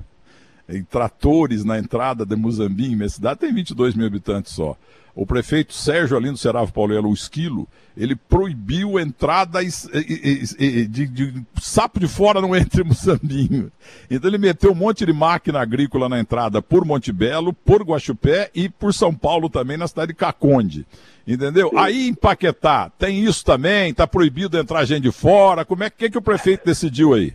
em 0.71 0.83
tratores 0.83 1.63
na 1.63 1.77
entrada 1.77 2.25
de 2.25 2.35
Muzambinho, 2.35 2.97
minha 2.97 3.09
cidade 3.09 3.39
tem 3.39 3.53
22 3.53 3.95
mil 3.95 4.07
habitantes 4.07 4.53
só. 4.53 4.77
O 5.13 5.25
prefeito 5.25 5.73
Sérgio 5.73 6.15
Alino 6.15 6.37
Seravo 6.37 6.71
Paulelo, 6.71 7.09
o 7.09 7.13
Esquilo, 7.13 7.67
ele 7.97 8.15
proibiu 8.15 8.97
entrada 8.97 9.59
de, 9.61 10.87
de, 10.87 11.07
de, 11.07 11.43
sapo 11.61 11.99
de 11.99 12.07
fora 12.07 12.39
não 12.39 12.55
entre 12.55 12.81
Moçambinho. 12.83 13.69
Então 14.09 14.29
ele 14.29 14.37
meteu 14.37 14.71
um 14.71 14.75
monte 14.75 15.05
de 15.05 15.11
máquina 15.11 15.59
agrícola 15.59 16.07
na 16.07 16.19
entrada 16.19 16.61
por 16.61 16.85
Monte 16.85 17.11
Belo, 17.11 17.51
por 17.51 17.83
Guaxupé 17.83 18.49
e 18.55 18.69
por 18.69 18.93
São 18.93 19.13
Paulo 19.13 19.49
também, 19.49 19.75
na 19.75 19.87
cidade 19.87 20.13
de 20.13 20.17
Caconde. 20.17 20.85
Entendeu? 21.27 21.69
Sim. 21.69 21.77
Aí 21.77 22.07
em 22.07 22.13
Paquetá, 22.13 22.89
tem 22.97 23.23
isso 23.25 23.43
também, 23.43 23.91
está 23.91 24.07
proibido 24.07 24.57
entrar 24.57 24.85
gente 24.85 25.03
de 25.03 25.11
fora. 25.11 25.65
Como 25.65 25.83
é 25.83 25.89
que, 25.89 26.09
que 26.09 26.17
o 26.17 26.21
prefeito 26.21 26.65
decidiu 26.65 27.13
aí? 27.13 27.33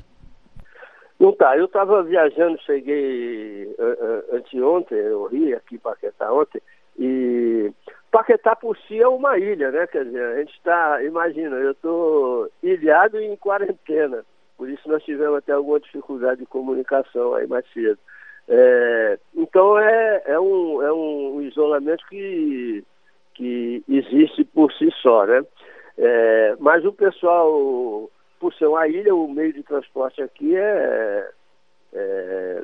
Não 1.18 1.32
tá, 1.32 1.56
eu 1.56 1.64
estava 1.64 2.02
viajando, 2.02 2.60
cheguei 2.62 3.64
uh, 3.78 4.32
uh, 4.32 4.36
anteontem, 4.36 4.98
eu 4.98 5.26
ri 5.26 5.54
aqui 5.54 5.76
em 5.76 5.78
Paquetá 5.78 6.30
ontem, 6.30 6.60
e 6.98 7.72
Paquetá 8.10 8.54
por 8.54 8.76
si 8.76 9.00
é 9.00 9.08
uma 9.08 9.38
ilha, 9.38 9.70
né? 9.70 9.86
Quer 9.86 10.04
dizer, 10.04 10.22
a 10.22 10.38
gente 10.38 10.52
está, 10.52 11.02
imagina, 11.02 11.56
eu 11.56 11.72
estou 11.72 12.50
ilhado 12.62 13.18
e 13.18 13.26
em 13.26 13.36
quarentena, 13.36 14.24
por 14.58 14.68
isso 14.68 14.88
nós 14.88 15.02
tivemos 15.04 15.38
até 15.38 15.52
alguma 15.52 15.80
dificuldade 15.80 16.40
de 16.40 16.46
comunicação 16.46 17.34
aí 17.34 17.46
mais 17.46 17.64
cedo. 17.72 17.98
É, 18.48 19.18
então 19.34 19.78
é, 19.78 20.22
é, 20.26 20.38
um, 20.38 20.82
é 20.82 20.92
um 20.92 21.42
isolamento 21.42 22.04
que, 22.08 22.84
que 23.34 23.82
existe 23.88 24.44
por 24.44 24.72
si 24.72 24.90
só, 25.02 25.26
né? 25.26 25.42
É, 25.98 26.56
mas 26.60 26.84
o 26.84 26.92
pessoal 26.92 28.10
por 28.38 28.52
ser 28.54 28.66
uma 28.66 28.86
ilha, 28.88 29.14
o 29.14 29.28
meio 29.28 29.52
de 29.52 29.62
transporte 29.62 30.22
aqui 30.22 30.56
é, 30.56 31.30
é, 31.92 32.62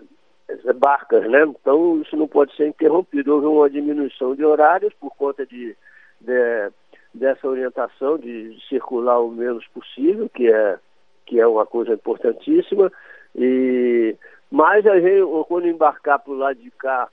é, 0.49 0.73
barcas, 0.73 1.29
né? 1.31 1.43
Então 1.43 2.01
isso 2.01 2.17
não 2.17 2.29
pode 2.29 2.55
ser 2.57 2.69
interrompido. 2.69 3.35
Houve 3.35 3.47
uma 3.47 3.71
diminuição 3.71 4.35
de 4.35 4.45
horários 4.45 4.93
por 4.95 5.15
conta 5.17 5.47
de, 5.47 5.77
de 6.21 6.71
dessa 7.15 7.47
orientação 7.47 8.19
de 8.19 8.57
circular 8.69 9.21
o 9.21 9.31
menos 9.31 9.67
possível, 9.69 10.31
que 10.31 10.51
é, 10.51 10.79
que 11.27 11.39
é 11.39 11.47
uma 11.47 11.67
coisa 11.67 11.93
importantíssima. 11.93 12.91
E, 13.35 14.17
mas 14.51 14.87
a 14.87 14.99
gente, 14.99 15.23
quando 15.49 15.69
embarcar 15.69 16.19
para 16.19 16.33
o 16.33 16.37
lado 16.37 16.59
de 16.59 16.71
cá 16.71 17.09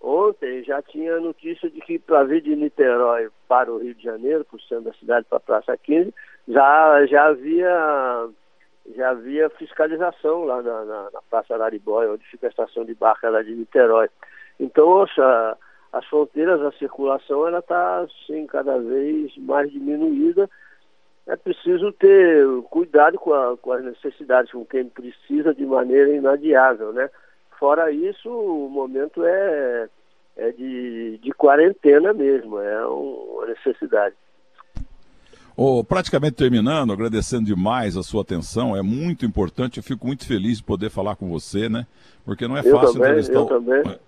ontem, 0.00 0.64
já 0.64 0.82
tinha 0.82 1.20
notícia 1.20 1.70
de 1.70 1.80
que 1.80 1.98
para 1.98 2.24
vir 2.24 2.42
de 2.42 2.56
Niterói 2.56 3.28
para 3.46 3.72
o 3.72 3.78
Rio 3.78 3.94
de 3.94 4.02
Janeiro, 4.02 4.44
por 4.44 4.60
centro 4.62 4.84
da 4.84 4.92
cidade 4.94 5.26
para 5.28 5.38
a 5.38 5.40
Praça 5.40 5.76
15, 5.76 6.12
já, 6.48 7.06
já 7.06 7.26
havia 7.26 8.28
já 8.96 9.10
havia 9.10 9.48
fiscalização 9.50 10.44
lá 10.44 10.60
na, 10.60 10.84
na, 10.84 11.10
na 11.12 11.20
Praça 11.30 11.56
Laribóia, 11.56 12.12
onde 12.12 12.26
fica 12.26 12.46
a 12.46 12.50
estação 12.50 12.84
de 12.84 12.94
barca 12.94 13.30
lá 13.30 13.42
de 13.42 13.54
Niterói. 13.54 14.08
Então, 14.58 15.02
a, 15.18 15.56
as 15.92 16.04
fronteiras, 16.06 16.60
a 16.62 16.72
circulação, 16.72 17.46
ela 17.46 17.60
está, 17.60 18.00
assim, 18.00 18.46
cada 18.46 18.78
vez 18.78 19.36
mais 19.38 19.70
diminuída. 19.70 20.48
É 21.26 21.36
preciso 21.36 21.92
ter 21.92 22.44
cuidado 22.70 23.18
com, 23.18 23.32
a, 23.32 23.56
com 23.56 23.72
as 23.72 23.84
necessidades, 23.84 24.50
com 24.50 24.64
quem 24.64 24.88
precisa 24.88 25.54
de 25.54 25.64
maneira 25.64 26.10
inadiável, 26.10 26.92
né? 26.92 27.08
Fora 27.58 27.92
isso, 27.92 28.28
o 28.28 28.68
momento 28.68 29.24
é, 29.24 29.88
é 30.36 30.50
de, 30.50 31.18
de 31.18 31.30
quarentena 31.32 32.12
mesmo, 32.12 32.58
é 32.58 32.84
uma 32.84 33.46
necessidade. 33.46 34.16
Oh, 35.56 35.84
praticamente 35.84 36.34
terminando, 36.34 36.92
agradecendo 36.92 37.44
demais 37.44 37.96
a 37.96 38.02
sua 38.02 38.22
atenção, 38.22 38.76
é 38.76 38.82
muito 38.82 39.26
importante, 39.26 39.76
eu 39.76 39.82
fico 39.82 40.06
muito 40.06 40.26
feliz 40.26 40.58
de 40.58 40.64
poder 40.64 40.90
falar 40.90 41.16
com 41.16 41.28
você, 41.28 41.68
né? 41.68 41.86
Porque 42.24 42.48
não 42.48 42.56
é 42.56 42.60
eu 42.60 42.72
fácil 42.72 42.94
também, 42.94 43.08
entrevistar. 43.08 43.38
Eu 43.38 43.46
também. 43.46 43.82
É, 43.86 43.98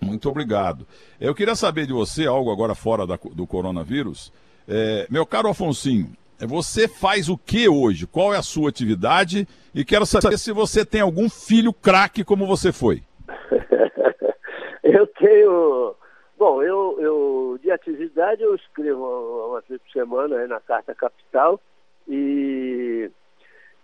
muito 0.00 0.28
obrigado. 0.28 0.86
Eu 1.20 1.34
queria 1.34 1.54
saber 1.54 1.86
de 1.86 1.92
você 1.92 2.26
algo 2.26 2.50
agora 2.50 2.74
fora 2.74 3.06
da, 3.06 3.18
do 3.32 3.46
coronavírus. 3.46 4.32
É, 4.66 5.06
meu 5.08 5.24
caro 5.24 5.48
Afonsinho, 5.48 6.12
você 6.46 6.86
faz 6.86 7.28
o 7.28 7.36
que 7.36 7.68
hoje? 7.68 8.06
Qual 8.06 8.32
é 8.32 8.36
a 8.36 8.42
sua 8.42 8.68
atividade? 8.68 9.46
E 9.74 9.84
quero 9.84 10.06
saber 10.06 10.38
se 10.38 10.52
você 10.52 10.84
tem 10.84 11.00
algum 11.00 11.28
filho 11.28 11.72
craque 11.72 12.24
como 12.24 12.46
você 12.46 12.72
foi. 12.72 13.02
eu 14.82 15.06
tenho 15.06 15.94
Bom, 16.38 16.62
eu, 16.62 16.96
eu 17.00 17.58
de 17.60 17.68
atividade 17.68 18.44
eu 18.44 18.54
escrevo 18.54 19.48
uma 19.48 19.60
vez 19.68 19.82
por 19.82 19.90
semana 19.90 20.46
na 20.46 20.60
Carta 20.60 20.94
Capital 20.94 21.60
e, 22.06 23.10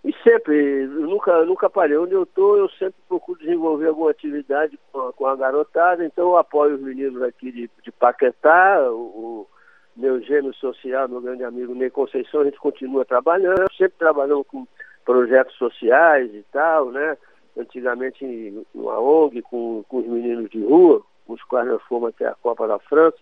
e 0.05 0.13
sempre, 0.23 0.87
nunca, 0.87 1.45
nunca 1.45 1.69
parei. 1.69 1.97
Onde 1.97 2.13
eu 2.15 2.23
estou, 2.23 2.57
eu 2.57 2.69
sempre 2.71 2.95
procuro 3.09 3.41
desenvolver 3.41 3.89
alguma 3.89 4.13
atividade 4.13 4.79
com 4.93 5.01
a, 5.01 5.13
com 5.13 5.27
a 5.27 5.35
garotada, 5.35 6.07
então 6.07 6.27
eu 6.27 6.37
apoio 6.37 6.77
os 6.77 6.81
meninos 6.81 7.21
aqui 7.23 7.51
de, 7.51 7.69
de 7.83 7.91
Paquetá, 7.91 8.89
o, 8.89 8.95
o 8.95 9.49
meu 9.97 10.21
gêmeo 10.21 10.55
social, 10.55 11.09
meu 11.09 11.21
grande 11.21 11.43
amigo 11.43 11.75
Ney 11.75 11.91
Conceição, 11.91 12.43
a 12.43 12.45
gente 12.45 12.59
continua 12.61 13.05
trabalhando, 13.05 13.67
sempre 13.77 13.99
trabalhando 13.99 14.45
com 14.45 14.65
projetos 15.05 15.57
sociais 15.57 16.33
e 16.33 16.45
tal, 16.53 16.93
né? 16.93 17.19
Antigamente 17.59 18.25
numa 18.73 19.01
ONG 19.01 19.43
com, 19.43 19.85
com 19.89 19.99
os 19.99 20.07
meninos 20.07 20.49
de 20.51 20.63
rua, 20.63 21.03
os 21.29 21.43
quais 21.45 21.67
nós 21.67 21.83
fomos 21.83 22.11
até 22.11 22.27
a 22.27 22.35
Copa 22.35 22.67
da 22.67 22.79
França. 22.79 23.17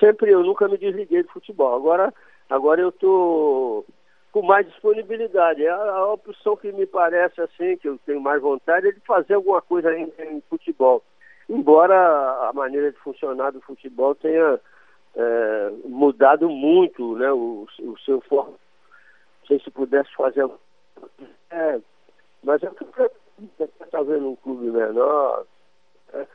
Sempre 0.00 0.30
eu 0.30 0.42
nunca 0.42 0.68
me 0.68 0.76
desliguei 0.76 1.22
do 1.22 1.30
futebol. 1.30 1.74
Agora, 1.74 2.12
agora 2.50 2.80
eu 2.80 2.90
estou 2.90 3.86
com 4.32 4.42
mais 4.42 4.66
disponibilidade. 4.66 5.64
É 5.64 5.70
a, 5.70 5.76
a, 5.76 6.12
opção 6.12 6.56
que 6.56 6.70
me 6.72 6.86
parece 6.86 7.40
assim, 7.40 7.76
que 7.78 7.88
eu 7.88 7.98
tenho 8.04 8.20
mais 8.20 8.42
vontade, 8.42 8.88
é 8.88 8.92
de 8.92 9.00
fazer 9.00 9.34
alguma 9.34 9.62
coisa 9.62 9.96
em, 9.96 10.12
em 10.18 10.42
futebol. 10.42 11.02
Embora 11.48 11.94
a 12.48 12.52
maneira 12.52 12.92
de 12.92 12.98
funcionar 12.98 13.52
do 13.52 13.60
futebol 13.60 14.14
tenha 14.14 14.60
é, 15.14 15.72
mudado 15.84 16.50
muito, 16.50 17.16
né, 17.16 17.32
o, 17.32 17.66
o 17.80 17.98
seu 18.00 18.20
forma. 18.22 18.52
Não 19.40 19.46
sei 19.46 19.60
se 19.60 19.70
pudesse 19.70 20.12
fazer. 20.14 20.46
É, 21.50 21.80
mas 22.42 22.62
eu 22.62 22.74
vendo 24.04 24.30
um 24.30 24.36
clube 24.36 24.70
menor. 24.70 25.44
É, 26.12 26.26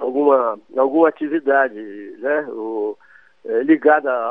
alguma, 0.00 0.58
alguma 0.76 1.08
atividade 1.08 1.78
né, 2.18 2.46
o, 2.48 2.96
é, 3.44 3.62
ligada 3.62 4.10
a, 4.10 4.30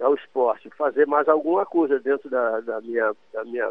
a, 0.00 0.04
ao 0.04 0.14
esporte, 0.14 0.70
fazer 0.70 1.06
mais 1.06 1.28
alguma 1.28 1.66
coisa 1.66 1.98
dentro 1.98 2.30
da, 2.30 2.60
da, 2.60 2.80
minha, 2.80 3.12
da 3.32 3.44
minha 3.44 3.70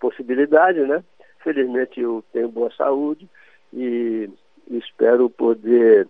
possibilidade, 0.00 0.80
né? 0.80 1.04
Felizmente 1.40 2.00
eu 2.00 2.24
tenho 2.32 2.48
boa 2.48 2.70
saúde 2.72 3.28
e 3.72 4.30
espero 4.70 5.28
poder 5.28 6.08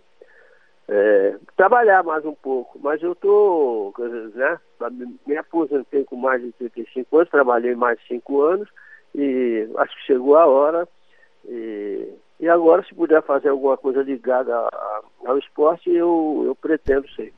é, 0.89 1.37
trabalhar 1.57 2.03
mais 2.03 2.25
um 2.25 2.35
pouco, 2.35 2.79
mas 2.83 3.03
eu 3.03 3.13
estou, 3.13 3.95
né, 4.35 4.59
me 5.27 5.37
aposentei 5.37 6.05
com 6.05 6.17
mais 6.17 6.43
de 6.43 6.53
35 6.53 7.17
anos, 7.17 7.31
trabalhei 7.31 7.75
mais 7.75 7.99
de 8.01 8.09
5 8.09 8.43
anos 8.43 8.69
e 9.15 9.69
acho 9.77 9.97
que 9.97 10.07
chegou 10.07 10.37
a 10.37 10.47
hora 10.47 10.89
e 11.47 12.13
e 12.43 12.49
agora, 12.49 12.83
se 12.83 12.93
puder 12.93 13.23
fazer 13.23 13.51
alguma 13.51 13.77
coisa 13.77 14.03
ligada 14.03 14.53
ao 15.25 15.39
esporte, 15.39 15.89
eu, 15.89 16.43
eu 16.45 16.57
pretendo 16.57 17.09
ser. 17.11 17.33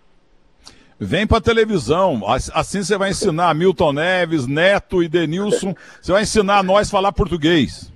Vem 0.99 1.26
para 1.26 1.42
televisão, 1.42 2.23
assim 2.54 2.82
você 2.82 2.96
vai 2.96 3.11
ensinar 3.11 3.54
Milton 3.54 3.92
Neves, 3.92 4.46
Neto 4.46 5.02
e 5.02 5.08
Denilson, 5.08 5.75
você 6.00 6.11
vai 6.11 6.23
ensinar 6.23 6.61
a 6.61 6.62
nós 6.62 6.90
falar 6.90 7.12
português. 7.12 7.92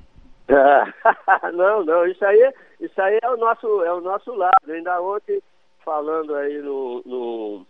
não, 1.55 1.83
não, 1.83 2.07
isso 2.07 2.23
aí, 2.27 2.53
isso 2.79 3.01
aí 3.01 3.19
é 3.23 3.31
o 3.31 3.39
nosso, 3.39 3.83
é 3.85 3.93
o 3.95 4.03
nosso 4.03 4.35
lado. 4.35 4.71
Ainda 4.71 5.01
ontem 5.01 5.41
falando 5.83 6.35
aí 6.35 6.61
no, 6.61 7.03
no, 7.07 7.67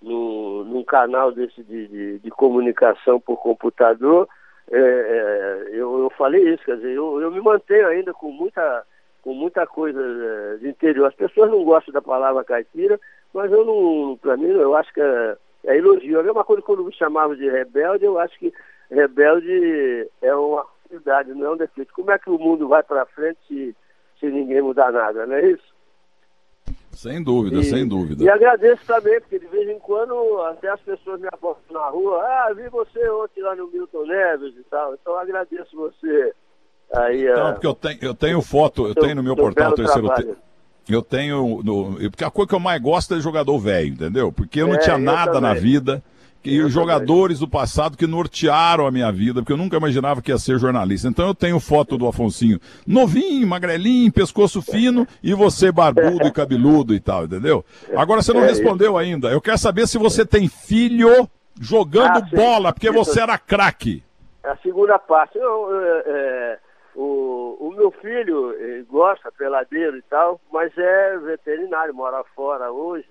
no, 0.00 0.64
num 0.64 0.82
canal 0.82 1.30
desse 1.30 1.62
de, 1.62 1.88
de, 1.88 2.18
de 2.20 2.30
comunicação 2.30 3.20
por 3.20 3.36
computador, 3.36 4.26
é, 4.70 4.78
é, 4.78 5.68
eu, 5.72 5.98
eu 6.00 6.10
falei 6.10 6.54
isso, 6.54 6.64
quer 6.64 6.76
dizer, 6.76 6.92
eu, 6.92 7.20
eu 7.20 7.30
me 7.30 7.40
mantenho 7.40 7.86
ainda 7.86 8.12
com 8.12 8.30
muita, 8.30 8.84
com 9.22 9.32
muita 9.32 9.66
coisa 9.66 10.00
é, 10.00 10.56
de 10.58 10.68
interior. 10.68 11.06
As 11.06 11.14
pessoas 11.14 11.50
não 11.50 11.64
gostam 11.64 11.92
da 11.92 12.02
palavra 12.02 12.44
caipira, 12.44 13.00
mas 13.32 13.50
eu 13.50 13.64
não, 13.64 14.16
para 14.16 14.36
mim, 14.36 14.48
eu 14.48 14.76
acho 14.76 14.92
que 14.92 15.00
é, 15.00 15.36
é 15.64 15.76
elogio. 15.76 16.20
A 16.20 16.22
mesma 16.22 16.44
coisa 16.44 16.62
quando 16.62 16.84
me 16.84 16.92
chamavam 16.92 17.34
de 17.34 17.48
rebelde, 17.48 18.04
eu 18.04 18.18
acho 18.18 18.38
que 18.38 18.52
rebelde 18.90 20.10
é 20.20 20.34
uma 20.34 20.66
qualidade, 20.86 21.34
não 21.34 21.46
é 21.46 21.50
um 21.50 21.56
defeito. 21.56 21.94
Como 21.94 22.10
é 22.10 22.18
que 22.18 22.30
o 22.30 22.38
mundo 22.38 22.68
vai 22.68 22.82
para 22.82 23.06
frente 23.06 23.38
se, 23.48 23.76
se 24.20 24.26
ninguém 24.26 24.60
mudar 24.60 24.92
nada, 24.92 25.26
não 25.26 25.36
é 25.36 25.46
isso? 25.46 25.77
Sem 26.98 27.22
dúvida, 27.22 27.60
e, 27.60 27.64
sem 27.64 27.86
dúvida. 27.86 28.24
E 28.24 28.28
agradeço 28.28 28.84
também, 28.84 29.20
porque 29.20 29.38
de 29.38 29.46
vez 29.46 29.68
em 29.68 29.78
quando 29.78 30.42
até 30.50 30.68
as 30.68 30.80
pessoas 30.80 31.20
me 31.20 31.28
abordam 31.32 31.62
na 31.70 31.88
rua, 31.88 32.24
ah, 32.24 32.52
vi 32.52 32.68
você 32.68 33.08
ontem 33.10 33.40
lá 33.40 33.54
no 33.54 33.70
Milton 33.70 34.04
Neves 34.04 34.52
e 34.56 34.64
tal. 34.68 34.94
Então 34.94 35.16
agradeço 35.16 35.76
você 35.76 36.32
aí. 36.92 37.24
Não, 37.24 37.52
porque 37.52 37.68
eu 37.68 37.74
tenho, 37.74 37.98
eu 38.02 38.14
tenho 38.14 38.42
foto, 38.42 38.88
eu 38.88 38.96
tenho 38.96 39.14
no 39.14 39.22
meu 39.22 39.36
portal 39.36 39.74
terceiro 39.74 40.12
tempo. 40.12 40.36
Eu 40.88 41.00
tenho. 41.00 41.62
No, 41.62 41.94
porque 42.10 42.24
a 42.24 42.32
coisa 42.32 42.48
que 42.48 42.54
eu 42.56 42.60
mais 42.60 42.82
gosto 42.82 43.14
é 43.14 43.20
jogador 43.20 43.56
velho, 43.60 43.90
entendeu? 43.90 44.32
Porque 44.32 44.60
eu 44.60 44.66
não 44.66 44.74
é, 44.74 44.78
tinha 44.78 44.98
nada 44.98 45.40
na 45.40 45.54
vida 45.54 46.02
e 46.44 46.60
os 46.60 46.72
jogadores 46.72 47.40
do 47.40 47.48
passado 47.48 47.96
que 47.96 48.06
nortearam 48.06 48.86
a 48.86 48.90
minha 48.90 49.10
vida, 49.10 49.40
porque 49.40 49.52
eu 49.52 49.56
nunca 49.56 49.76
imaginava 49.76 50.22
que 50.22 50.30
ia 50.30 50.38
ser 50.38 50.58
jornalista. 50.58 51.08
Então 51.08 51.26
eu 51.26 51.34
tenho 51.34 51.58
foto 51.58 51.98
do 51.98 52.06
Afonsinho 52.06 52.60
novinho, 52.86 53.46
magrelinho, 53.46 54.12
pescoço 54.12 54.62
fino, 54.62 55.06
e 55.22 55.34
você 55.34 55.72
barbudo 55.72 56.26
e 56.26 56.32
cabeludo 56.32 56.94
e 56.94 57.00
tal, 57.00 57.24
entendeu? 57.24 57.64
Agora 57.96 58.22
você 58.22 58.32
não 58.32 58.42
é 58.42 58.46
respondeu 58.46 58.96
ainda. 58.96 59.28
Eu 59.28 59.40
quero 59.40 59.58
saber 59.58 59.86
se 59.86 59.98
você 59.98 60.24
tem 60.24 60.48
filho 60.48 61.28
jogando 61.60 62.18
ah, 62.18 62.36
bola, 62.36 62.72
porque 62.72 62.90
você 62.90 63.20
era 63.20 63.36
craque. 63.36 64.02
A 64.44 64.56
segunda 64.58 64.98
parte. 64.98 65.36
Eu, 65.36 65.68
é, 65.82 66.02
é, 66.06 66.58
o, 66.94 67.56
o 67.60 67.74
meu 67.76 67.90
filho 67.90 68.54
gosta, 68.88 69.30
peladeiro 69.32 69.96
e 69.96 70.02
tal, 70.02 70.40
mas 70.52 70.72
é 70.78 71.18
veterinário, 71.18 71.94
mora 71.94 72.22
fora 72.34 72.70
hoje 72.70 73.08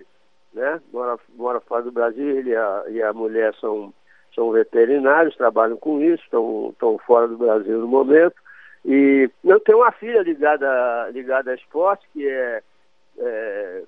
né? 0.58 0.82
Mora, 0.92 1.18
mora 1.36 1.60
fora 1.62 1.84
do 1.84 1.92
Brasil, 1.92 2.38
ele 2.38 2.50
e 2.50 2.56
a, 2.56 2.84
e 2.90 3.02
a 3.02 3.14
mulher 3.14 3.54
são, 3.62 3.94
são 4.36 4.52
veterinários, 4.52 5.38
trabalham 5.38 5.78
com 5.78 6.02
isso, 6.02 6.24
estão, 6.24 7.00
fora 7.06 7.28
do 7.28 7.38
Brasil 7.38 7.80
no 7.80 7.88
momento. 7.88 8.36
E 8.84 9.30
eu 9.44 9.60
tenho 9.60 9.80
uma 9.80 9.92
filha 9.92 10.22
ligada, 10.22 11.10
ligada 11.12 11.52
a 11.52 11.56
esporte, 11.56 12.08
que 12.12 12.28
é, 12.28 12.62
é, 13.20 13.84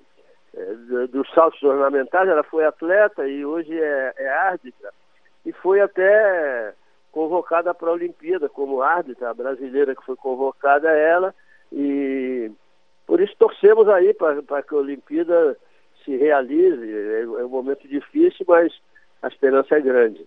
é 0.54 1.06
dos 1.08 1.28
saltos 1.32 1.62
ornamentais, 1.62 2.28
ela 2.28 2.42
foi 2.44 2.64
atleta 2.64 3.26
e 3.26 3.44
hoje 3.44 3.76
é, 3.78 4.14
é 4.16 4.28
árbitra. 4.28 4.92
E 5.44 5.52
foi 5.52 5.80
até 5.80 6.74
convocada 7.10 7.74
para 7.74 7.88
a 7.88 7.94
Olimpíada 7.94 8.48
como 8.48 8.82
árbitra, 8.82 9.30
a 9.30 9.34
brasileira 9.34 9.94
que 9.94 10.04
foi 10.04 10.16
convocada 10.16 10.90
ela. 10.90 11.34
E 11.72 12.50
por 13.06 13.20
isso 13.20 13.34
torcemos 13.38 13.88
aí 13.88 14.14
para 14.14 14.62
que 14.62 14.74
a 14.74 14.78
Olimpíada 14.78 15.56
se 16.04 16.16
realize. 16.16 16.82
É, 16.82 17.22
é 17.22 17.44
um 17.44 17.48
momento 17.48 17.86
difícil, 17.88 18.44
mas 18.48 18.72
a 19.22 19.28
esperança 19.28 19.76
é 19.76 19.80
grande. 19.80 20.26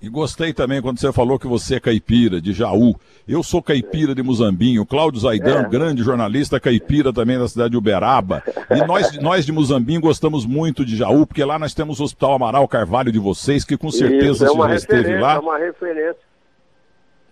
E 0.00 0.08
gostei 0.08 0.52
também 0.52 0.82
quando 0.82 1.00
você 1.00 1.10
falou 1.10 1.38
que 1.38 1.46
você 1.46 1.76
é 1.76 1.80
caipira, 1.80 2.40
de 2.40 2.52
Jaú. 2.52 2.94
Eu 3.26 3.42
sou 3.42 3.62
caipira 3.62 4.14
de 4.14 4.22
Muzambinho. 4.22 4.84
Cláudio 4.84 5.20
Zaidan, 5.20 5.62
é. 5.62 5.68
grande 5.68 6.02
jornalista 6.02 6.60
caipira 6.60 7.12
também 7.12 7.38
da 7.38 7.48
cidade 7.48 7.70
de 7.70 7.76
Uberaba. 7.76 8.42
E 8.70 8.86
nós, 8.86 9.16
nós 9.20 9.46
de 9.46 9.52
Muzambinho 9.52 10.00
gostamos 10.00 10.44
muito 10.44 10.84
de 10.84 10.96
Jaú, 10.96 11.26
porque 11.26 11.44
lá 11.44 11.58
nós 11.58 11.72
temos 11.72 11.98
o 11.98 12.04
Hospital 12.04 12.34
Amaral 12.34 12.68
Carvalho 12.68 13.10
de 13.10 13.18
vocês, 13.18 13.64
que 13.64 13.76
com 13.76 13.90
certeza 13.90 14.44
Isso, 14.44 14.64
é 14.64 14.68
já 14.68 14.74
esteve 14.74 15.18
lá. 15.18 15.34
É 15.34 15.38
uma 15.38 15.58
referência. 15.58 16.25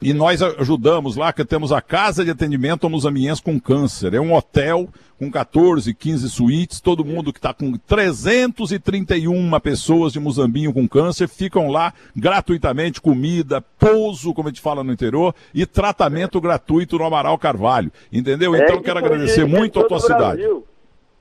E 0.03 0.13
nós 0.13 0.43
ajudamos 0.43 1.17
lá, 1.17 1.33
que 1.33 1.45
temos 1.45 1.73
a 1.73 1.81
Casa 1.81 2.25
de 2.25 2.31
Atendimento 2.31 2.87
a 2.87 2.91
Muzambienses 2.91 3.41
com 3.41 3.59
Câncer. 3.59 4.13
É 4.15 4.21
um 4.21 4.35
hotel 4.35 4.89
com 5.19 5.31
14, 5.31 5.95
15 5.95 6.29
suítes. 6.29 6.81
Todo 6.81 7.05
mundo 7.05 7.33
que 7.33 7.39
está 7.39 7.55
com 7.55 7.73
331 7.73 9.61
pessoas 9.61 10.13
de 10.13 10.21
Muzambinho 10.21 10.73
com 10.73 10.87
câncer 10.89 11.29
ficam 11.29 11.69
lá 11.69 11.93
gratuitamente, 12.15 13.01
comida, 13.01 13.61
pouso, 13.61 14.35
como 14.35 14.49
a 14.49 14.51
gente 14.51 14.61
fala 14.61 14.85
no 14.85 14.93
interior, 14.93 15.35
e 15.55 15.65
tratamento 15.65 16.41
gratuito 16.41 16.99
no 16.99 17.05
Amaral 17.05 17.39
Carvalho. 17.39 17.91
Entendeu? 18.13 18.55
Então, 18.55 18.77
é, 18.77 18.83
quero 18.83 18.99
agradecer 18.99 19.47
muito 19.47 19.81
a 19.81 19.85
tua 19.85 20.01
cidade. 20.01 20.43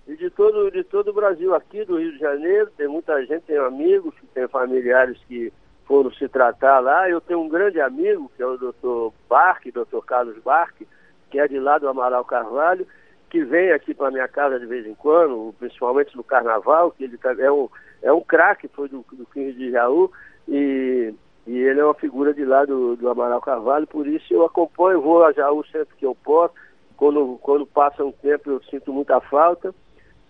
E 0.07 0.17
de 0.17 0.29
todo, 0.29 0.69
de 0.69 0.83
todo 0.83 1.11
o 1.11 1.13
Brasil, 1.13 1.55
aqui 1.55 1.85
do 1.85 1.97
Rio 1.97 2.11
de 2.11 2.19
Janeiro, 2.19 2.69
tem 2.75 2.87
muita 2.87 3.19
gente, 3.25 3.43
tem 3.43 3.57
amigos, 3.57 4.13
tem 4.33 4.47
familiares 4.49 5.17
que 5.27 5.51
foram 5.93 6.11
se 6.13 6.27
tratar 6.27 6.79
lá. 6.79 7.07
Eu 7.07 7.21
tenho 7.21 7.39
um 7.39 7.47
grande 7.47 7.79
amigo, 7.79 8.31
que 8.35 8.41
é 8.41 8.47
o 8.47 8.57
doutor 8.57 9.13
Barque, 9.29 9.71
doutor 9.71 10.03
Carlos 10.03 10.35
Barque, 10.39 10.87
que 11.29 11.39
é 11.39 11.47
de 11.47 11.59
lá 11.59 11.77
do 11.77 11.87
Amaral 11.87 12.25
Carvalho, 12.25 12.87
que 13.29 13.43
vem 13.43 13.71
aqui 13.71 13.93
para 13.93 14.09
minha 14.09 14.27
casa 14.27 14.59
de 14.59 14.65
vez 14.65 14.87
em 14.87 14.95
quando, 14.95 15.53
principalmente 15.59 16.17
no 16.17 16.23
carnaval, 16.23 16.89
que 16.89 17.03
ele 17.03 17.15
tá, 17.15 17.35
é 17.37 17.51
um, 17.51 17.69
é 18.01 18.11
um 18.11 18.21
craque, 18.21 18.67
foi 18.69 18.89
do, 18.89 19.05
do 19.13 19.23
15 19.27 19.53
de 19.53 19.69
Jaú, 19.69 20.11
e, 20.47 21.13
e 21.45 21.59
ele 21.59 21.79
é 21.79 21.85
uma 21.85 21.93
figura 21.93 22.33
de 22.33 22.43
lá 22.43 22.65
do, 22.65 22.95
do 22.95 23.07
Amaral 23.07 23.41
Carvalho, 23.41 23.85
por 23.85 24.07
isso 24.07 24.33
eu 24.33 24.43
acompanho, 24.43 24.99
vou 24.99 25.23
a 25.23 25.31
Jaú 25.31 25.63
sempre 25.67 25.95
que 25.95 26.07
eu 26.07 26.15
posso, 26.15 26.55
quando, 26.97 27.37
quando 27.39 27.67
passa 27.67 28.03
um 28.03 28.11
tempo 28.11 28.49
eu 28.49 28.63
sinto 28.63 28.91
muita 28.91 29.21
falta, 29.21 29.75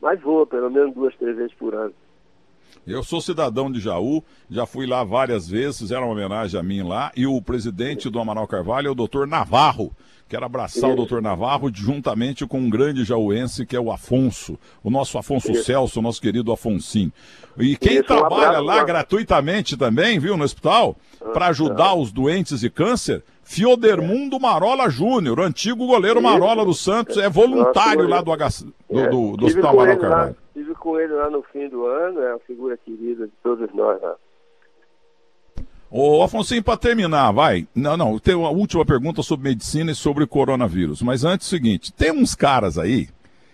mas 0.02 0.20
vou, 0.20 0.46
pelo 0.46 0.70
menos 0.70 0.94
duas, 0.94 1.16
três 1.16 1.38
vezes 1.38 1.54
por 1.54 1.74
ano. 1.74 1.94
Eu 2.86 3.04
sou 3.04 3.22
cidadão 3.22 3.72
de 3.72 3.80
Jaú, 3.80 4.24
já 4.50 4.66
fui 4.66 4.86
lá 4.86 5.04
várias 5.04 5.48
vezes, 5.48 5.80
fizeram 5.80 6.04
uma 6.04 6.14
homenagem 6.14 6.60
a 6.60 6.64
mim 6.64 6.84
lá, 6.84 7.12
e 7.16 7.26
o 7.26 7.42
presidente 7.42 8.10
do 8.10 8.20
Amaral 8.20 8.48
Carvalho 8.48 8.88
é 8.88 8.92
o 8.92 8.96
doutor 8.96 9.28
Navarro. 9.28 9.92
Quero 10.28 10.46
abraçar 10.46 10.90
o 10.90 10.96
doutor 10.96 11.22
Navarro 11.22 11.70
juntamente 11.72 12.46
com 12.48 12.60
um 12.60 12.70
grande 12.70 13.04
jauense 13.04 13.66
que 13.66 13.76
é 13.76 13.80
o 13.80 13.92
Afonso, 13.92 14.58
o 14.84 14.90
nosso 14.90 15.18
Afonso 15.18 15.52
Isso. 15.52 15.66
Celso, 15.66 16.00
o 16.00 16.02
nosso 16.02 16.22
querido 16.22 16.52
Afonsim. 16.52 17.12
E 17.58 17.76
quem 17.76 17.96
Isso, 17.96 18.06
trabalha 18.06 18.60
um 18.60 18.64
lá 18.64 18.84
gratuitamente 18.84 19.78
também, 19.78 20.18
viu, 20.18 20.36
no 20.36 20.44
hospital, 20.44 20.96
para 21.34 21.48
ajudar 21.48 21.94
os 21.94 22.12
doentes 22.12 22.62
de 22.62 22.70
câncer, 22.70 23.24
Fiodermundo 23.44 24.40
Marola 24.40 24.90
Júnior, 24.90 25.40
antigo 25.40 25.86
goleiro 25.86 26.22
Marola 26.22 26.66
do 26.66 26.74
Santos, 26.74 27.18
é 27.18 27.30
voluntário 27.30 28.08
lá 28.08 28.22
do, 28.22 28.32
H... 28.32 28.50
do, 28.90 29.00
é. 29.00 29.10
do, 29.10 29.38
do 29.38 29.46
Hospital 29.46 29.72
Amaral 29.72 29.98
Carvalho. 29.98 30.43
Com 30.84 31.00
ele 31.00 31.14
lá 31.14 31.30
no 31.30 31.42
fim 31.44 31.70
do 31.70 31.86
ano, 31.86 32.20
é 32.20 32.34
uma 32.34 32.40
figura 32.40 32.76
querida 32.76 33.26
de 33.26 33.32
todos 33.42 33.74
nós 33.74 34.02
lá. 34.02 34.18
Ô, 35.90 36.22
Afonso, 36.22 36.62
para 36.62 36.76
terminar, 36.76 37.32
vai. 37.32 37.66
Não, 37.74 37.96
não, 37.96 38.20
tem 38.20 38.36
uma 38.36 38.50
última 38.50 38.86
pergunta 38.86 39.24
sobre 39.24 39.48
medicina 39.50 39.94
e 39.94 39.96
sobre 39.96 40.28
coronavírus. 40.28 41.02
Mas 41.02 41.24
antes, 41.24 41.48
o 41.48 41.50
seguinte: 41.50 41.94
tem 41.94 42.12
uns 42.12 42.36
caras 42.36 42.78
aí, 42.78 43.08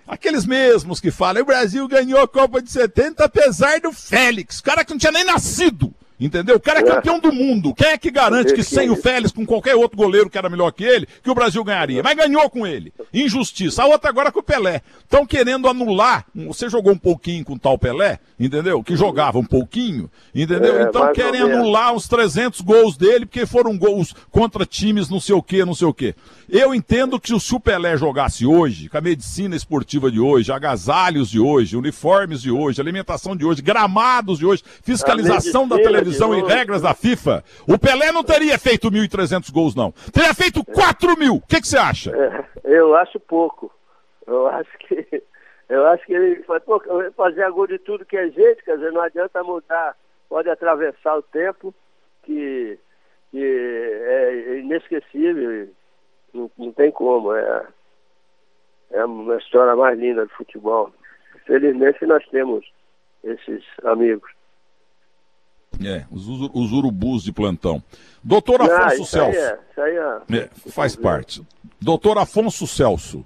aqueles 0.08 0.44
mesmos 0.44 1.00
que 1.00 1.12
falam, 1.12 1.44
o 1.44 1.46
Brasil 1.46 1.88
ganhou 1.88 2.20
a 2.20 2.28
Copa 2.28 2.64
de 2.64 2.72
70 2.72 3.24
apesar 3.24 3.80
do 3.80 3.92
Félix, 3.92 4.60
cara 4.60 4.84
que 4.84 4.92
não 4.92 4.98
tinha 4.98 5.12
nem 5.12 5.24
nascido. 5.24 5.94
Entendeu? 6.20 6.58
O 6.58 6.60
cara 6.60 6.80
é 6.80 6.84
campeão 6.84 7.18
do 7.18 7.32
mundo. 7.32 7.74
Quem 7.74 7.88
é 7.88 7.98
que 7.98 8.12
garante 8.12 8.54
que 8.54 8.62
sem 8.62 8.90
o 8.90 8.96
Félix, 8.96 9.32
com 9.32 9.46
qualquer 9.46 9.76
outro 9.76 9.96
goleiro 9.96 10.30
que 10.30 10.38
era 10.38 10.50
melhor 10.50 10.72
que 10.72 10.84
ele, 10.84 11.08
que 11.24 11.30
o 11.30 11.36
Brasil 11.36 11.64
ganharia? 11.64 12.04
Mas 12.04 12.18
ganhou 12.18 12.50
com 12.50 12.68
ele. 12.68 12.92
Injustiça. 13.14 13.84
A 13.84 13.86
outra 13.86 14.10
agora 14.10 14.30
com 14.30 14.42
o 14.42 14.44
Pelé. 14.44 14.82
Estão 15.02 15.26
querendo 15.26 15.70
anular. 15.70 16.26
Você 16.36 16.70
jogou 16.70 16.92
um 16.92 16.98
pouquinho 16.98 17.46
com 17.46 17.54
o 17.54 17.60
tal 17.60 17.78
Pelé, 17.78 18.20
entendeu? 18.38 18.84
Que 18.84 18.98
jogava 18.98 19.40
um 19.40 19.46
pouquinho, 19.46 20.10
entendeu? 20.36 20.82
É, 20.82 20.84
então 20.84 21.14
querem 21.14 21.42
anular 21.42 21.94
uns 21.94 22.08
300 22.10 22.60
gols 22.62 22.98
dele, 22.98 23.26
porque 23.26 23.46
foram 23.46 23.78
gols 23.78 24.14
contra 24.30 24.66
times 24.66 25.10
não 25.10 25.22
sei 25.22 25.36
o 25.36 25.42
que, 25.42 25.64
não 25.64 25.74
sei 25.74 25.88
o 25.88 25.94
que. 25.94 26.14
Eu 26.50 26.76
entendo 26.76 27.20
que 27.20 27.40
se 27.40 27.56
o 27.56 27.60
Pelé 27.60 27.96
jogasse 27.96 28.46
hoje, 28.46 28.90
com 28.90 28.98
a 28.98 29.02
medicina 29.02 29.56
esportiva 29.56 30.12
de 30.12 30.20
hoje, 30.20 30.52
agasalhos 30.52 31.30
de 31.30 31.40
hoje, 31.40 31.78
uniformes 31.78 32.42
de 32.42 32.52
hoje, 32.52 32.82
alimentação 32.82 33.36
de 33.38 33.46
hoje, 33.46 33.62
gramados 33.62 34.40
de 34.40 34.46
hoje, 34.46 34.64
fiscalização 34.84 35.68
da 35.68 35.78
televisão 35.78 36.09
e 36.18 36.42
regras 36.42 36.82
da 36.82 36.94
FIFA, 36.94 37.44
o 37.68 37.78
Pelé 37.78 38.12
não 38.12 38.24
teria 38.24 38.58
feito 38.58 38.90
1.300 38.90 39.52
gols, 39.52 39.76
não. 39.76 39.92
Teria 40.14 40.34
feito 40.34 40.64
4 40.64 41.18
mil. 41.18 41.36
O 41.36 41.42
que, 41.42 41.62
você 41.62 41.78
acha? 41.78 42.12
É, 42.16 42.46
eu 42.64 42.96
acho 42.96 43.20
pouco. 43.20 43.72
Eu 44.26 44.48
acho 44.48 44.78
que. 44.80 45.24
Eu 45.68 45.86
acho 45.86 46.04
que 46.04 46.14
ele 46.14 46.44
fazer 46.44 47.12
fazer 47.16 47.52
gol 47.52 47.68
de 47.68 47.78
tudo 47.78 48.04
que 48.04 48.18
é 48.18 48.28
jeito, 48.30 48.64
quer 48.64 48.76
dizer, 48.76 48.92
não 48.92 49.02
adianta 49.02 49.44
mudar, 49.44 49.96
pode 50.28 50.50
atravessar 50.50 51.16
o 51.16 51.22
tempo, 51.22 51.72
que, 52.24 52.80
que 53.30 53.38
é 53.40 54.58
inesquecível 54.58 55.70
não, 56.34 56.50
não 56.58 56.72
tem 56.72 56.92
como. 56.92 57.34
É, 57.34 57.68
é 58.92 59.06
uma 59.06 59.38
história 59.38 59.76
mais 59.76 59.98
linda 60.00 60.26
do 60.26 60.32
futebol. 60.32 60.92
Felizmente 61.46 62.06
nós 62.06 62.26
temos 62.30 62.66
esses 63.24 63.64
amigos. 63.84 64.32
É, 65.86 66.06
os, 66.12 66.28
os 66.28 66.72
urubus 66.74 67.24
de 67.24 67.32
plantão. 67.32 67.82
Doutor 68.24 68.62
Afonso 68.62 69.06
Celso. 69.06 69.38
É, 69.38 69.60
isso 69.72 69.82
aí 69.82 69.96
é, 69.96 70.38
é, 70.38 70.50
faz 70.72 70.96
parte. 70.96 71.42
Doutor 71.82 72.18
Afonso 72.18 72.68
Celso, 72.68 73.24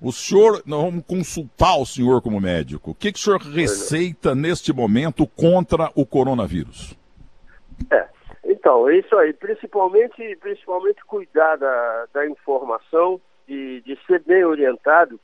o 0.00 0.12
senhor, 0.12 0.62
nós 0.64 0.82
vamos 0.82 1.04
consultar 1.04 1.76
o 1.76 1.84
senhor 1.84 2.22
como 2.22 2.40
médico. 2.40 2.92
O 2.92 2.94
que, 2.94 3.10
que 3.10 3.18
o 3.18 3.22
senhor 3.22 3.40
receita 3.40 4.34
neste 4.34 4.72
momento 4.72 5.26
contra 5.26 5.90
o 5.94 6.06
coronavírus? 6.06 6.96
É, 7.90 8.06
então, 8.44 8.88
é 8.88 8.98
isso 8.98 9.16
aí. 9.16 9.32
Principalmente, 9.32 10.36
principalmente 10.40 11.04
cuidar 11.04 11.56
da, 11.56 12.06
da 12.14 12.26
informação, 12.28 13.20
de, 13.48 13.80
de 13.80 13.98
ser 14.06 14.22
bem 14.24 14.44
orientado 14.44 15.18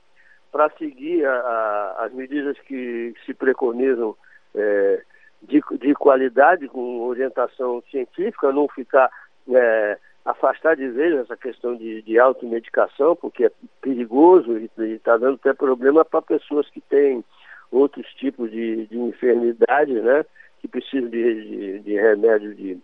para 0.51 0.69
seguir 0.77 1.25
a, 1.25 1.31
a, 1.31 2.05
as 2.05 2.13
medidas 2.13 2.57
que 2.59 3.13
se 3.25 3.33
preconizam 3.33 4.15
é, 4.53 5.01
de, 5.47 5.63
de 5.77 5.93
qualidade, 5.93 6.67
com 6.67 7.01
orientação 7.01 7.81
científica, 7.89 8.51
não 8.51 8.67
ficar 8.67 9.09
é, 9.49 9.97
afastar 10.25 10.75
de 10.75 10.87
vez 10.89 11.13
essa 11.15 11.37
questão 11.37 11.75
de, 11.75 12.01
de 12.01 12.17
automedicação, 12.17 13.15
porque 13.15 13.45
é 13.45 13.51
perigoso 13.79 14.57
e 14.57 14.69
está 14.93 15.17
dando 15.17 15.35
até 15.35 15.53
problema 15.53 16.03
para 16.03 16.21
pessoas 16.21 16.67
que 16.69 16.81
têm 16.81 17.23
outros 17.71 18.07
tipos 18.15 18.49
de, 18.49 18.87
de 18.87 18.97
enfermidade, 18.97 19.93
né? 19.93 20.25
Que 20.59 20.67
precisam 20.67 21.09
de, 21.09 21.45
de, 21.45 21.79
de 21.79 21.93
remédio 21.93 22.55
de, 22.55 22.77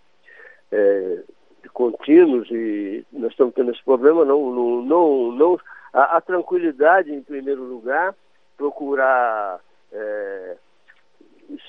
é, 0.71 1.23
de, 1.63 1.69
contínuos 1.69 2.49
e 2.51 3.03
nós 3.11 3.31
estamos 3.31 3.55
tendo 3.55 3.71
esse 3.71 3.83
problema. 3.83 4.23
Não, 4.23 4.51
não, 4.51 4.81
não, 4.83 5.31
não 5.31 5.59
a, 5.93 6.17
a 6.17 6.21
tranquilidade 6.21 7.11
em 7.11 7.23
primeiro 7.23 7.63
lugar, 7.63 8.13
procurar 8.55 9.59
é, 9.91 10.57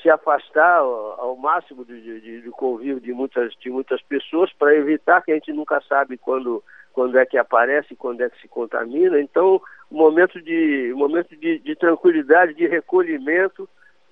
se 0.00 0.10
afastar 0.10 0.78
ao 0.78 1.36
máximo 1.36 1.84
do, 1.84 2.00
de, 2.00 2.50
convívio 2.52 3.00
de 3.00 3.12
muitas, 3.12 3.52
de 3.54 3.70
muitas 3.70 4.00
pessoas 4.02 4.52
para 4.52 4.74
evitar 4.74 5.22
que 5.22 5.32
a 5.32 5.34
gente 5.34 5.52
nunca 5.52 5.80
sabe 5.82 6.16
quando, 6.16 6.62
quando 6.92 7.18
é 7.18 7.26
que 7.26 7.38
aparece, 7.38 7.96
quando 7.96 8.20
é 8.20 8.30
que 8.30 8.40
se 8.40 8.48
contamina. 8.48 9.20
Então, 9.20 9.60
momento 9.90 10.40
de, 10.40 10.92
momento 10.94 11.36
de, 11.36 11.58
de 11.58 11.76
tranquilidade, 11.76 12.54
de 12.54 12.66
recolhimento 12.66 13.68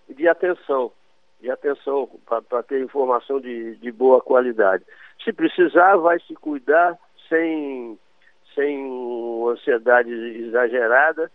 de 0.09 0.27
atenção, 0.29 0.93
de 1.41 1.51
atenção 1.51 2.09
para 2.27 2.63
ter 2.63 2.83
informação 2.83 3.41
de, 3.41 3.77
de 3.77 3.93
boa 3.93 4.21
qualidade. 4.21 4.85
Se 5.25 5.33
precisar, 5.33 5.97
vai 5.97 6.19
se 6.21 6.35
cuidar 6.35 6.99
sem, 7.29 7.99
sem 8.55 9.49
ansiedade 9.49 10.11
exagerada 10.11 11.31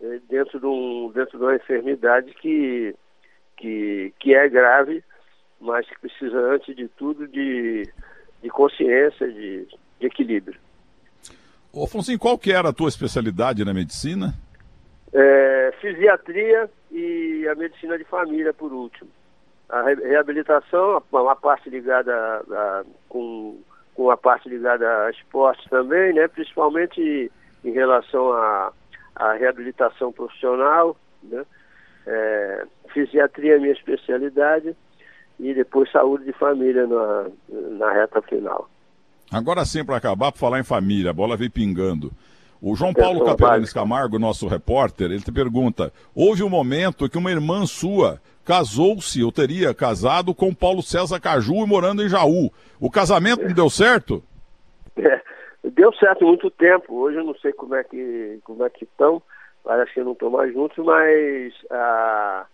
eh, 0.00 0.20
dentro 0.28 0.60
de, 0.60 0.66
um, 0.66 1.10
dentro 1.14 1.38
de 1.38 1.44
uma 1.44 1.56
enfermidade 1.56 2.32
que 2.34 2.94
que, 3.60 4.12
que 4.18 4.34
é 4.34 4.48
grave, 4.48 5.04
mas 5.60 5.86
que 5.86 5.98
precisa, 6.00 6.38
antes 6.38 6.74
de 6.74 6.88
tudo, 6.88 7.28
de, 7.28 7.86
de 8.42 8.48
consciência, 8.48 9.30
de, 9.30 9.68
de 10.00 10.06
equilíbrio. 10.06 10.58
Ô, 11.72 11.84
Afonso, 11.84 12.18
qual 12.18 12.38
que 12.38 12.52
era 12.52 12.70
a 12.70 12.72
tua 12.72 12.88
especialidade 12.88 13.64
na 13.64 13.74
medicina? 13.74 14.34
É, 15.12 15.72
fisiatria 15.80 16.68
e 16.90 17.46
a 17.48 17.54
medicina 17.54 17.98
de 17.98 18.04
família, 18.04 18.52
por 18.52 18.72
último. 18.72 19.10
A 19.68 19.82
reabilitação, 19.82 21.02
uma 21.12 21.36
parte 21.36 21.70
ligada 21.70 22.12
a, 22.12 22.80
a, 22.80 22.84
com, 23.08 23.60
com 23.94 24.10
a 24.10 24.16
parte 24.16 24.48
ligada 24.48 25.04
a 25.04 25.10
esportes 25.10 25.68
também, 25.68 26.12
né? 26.12 26.26
principalmente 26.26 27.30
em 27.64 27.70
relação 27.70 28.32
à 28.32 28.72
reabilitação 29.38 30.10
profissional, 30.10 30.96
né? 31.22 31.44
É, 32.12 32.64
fisiatria 32.92 33.54
é 33.54 33.58
minha 33.58 33.72
especialidade 33.72 34.74
e 35.38 35.54
depois 35.54 35.90
saúde 35.92 36.24
de 36.24 36.32
família 36.32 36.84
na, 36.84 37.26
na 37.78 37.92
reta 37.92 38.20
final. 38.20 38.68
Agora 39.30 39.64
sim, 39.64 39.84
para 39.84 39.96
acabar, 39.96 40.32
para 40.32 40.40
falar 40.40 40.58
em 40.58 40.64
família, 40.64 41.10
a 41.10 41.14
bola 41.14 41.36
veio 41.36 41.52
pingando. 41.52 42.10
O 42.60 42.74
João 42.74 42.92
Paulo 42.92 43.24
Capelanes 43.24 43.72
Camargo, 43.72 44.18
nosso 44.18 44.48
repórter, 44.48 45.06
ele 45.06 45.22
te 45.22 45.30
pergunta: 45.30 45.92
houve 46.14 46.42
um 46.42 46.48
momento 46.48 47.08
que 47.08 47.16
uma 47.16 47.30
irmã 47.30 47.64
sua 47.64 48.20
casou-se, 48.44 49.22
ou 49.22 49.30
teria 49.30 49.72
casado 49.72 50.34
com 50.34 50.52
Paulo 50.52 50.82
César 50.82 51.20
Caju 51.20 51.64
e 51.64 51.66
morando 51.66 52.02
em 52.02 52.08
Jaú. 52.08 52.50
O 52.80 52.90
casamento 52.90 53.44
não 53.44 53.54
deu 53.54 53.70
certo? 53.70 54.22
É, 55.62 55.70
deu 55.70 55.94
certo 55.94 56.26
muito 56.26 56.50
tempo. 56.50 56.94
Hoje 56.94 57.16
eu 57.16 57.24
não 57.24 57.34
sei 57.36 57.52
como 57.52 57.74
é 57.74 57.82
que 57.82 58.38
como 58.44 58.64
é 58.64 58.68
que 58.68 58.84
estão 58.84 59.22
parece 59.62 59.92
que 59.92 60.02
não 60.02 60.12
estão 60.12 60.30
mais 60.30 60.52
juntos, 60.52 60.84
mas 60.84 61.54
ah, 61.70 62.46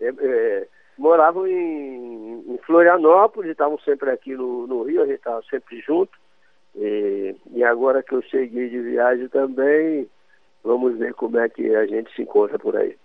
é, 0.00 0.08
é, 0.08 0.68
moravam 0.96 1.46
em, 1.46 2.44
em 2.46 2.58
Florianópolis, 2.66 3.50
estavam 3.50 3.78
sempre 3.80 4.10
aqui 4.10 4.34
no, 4.34 4.66
no 4.66 4.82
Rio, 4.82 5.02
a 5.02 5.06
gente 5.06 5.16
estava 5.16 5.42
sempre 5.50 5.80
junto. 5.80 6.12
E, 6.74 7.34
e, 7.52 7.64
agora 7.64 8.02
que 8.02 8.14
eu 8.14 8.22
cheguei 8.22 8.68
de 8.68 8.80
viagem 8.80 9.28
também, 9.28 10.08
vamos 10.62 10.96
ver 10.98 11.14
como 11.14 11.38
é 11.38 11.48
que 11.48 11.74
a 11.74 11.86
gente 11.86 12.14
se 12.14 12.22
encontra 12.22 12.58
por 12.58 12.76
aí 12.76 12.96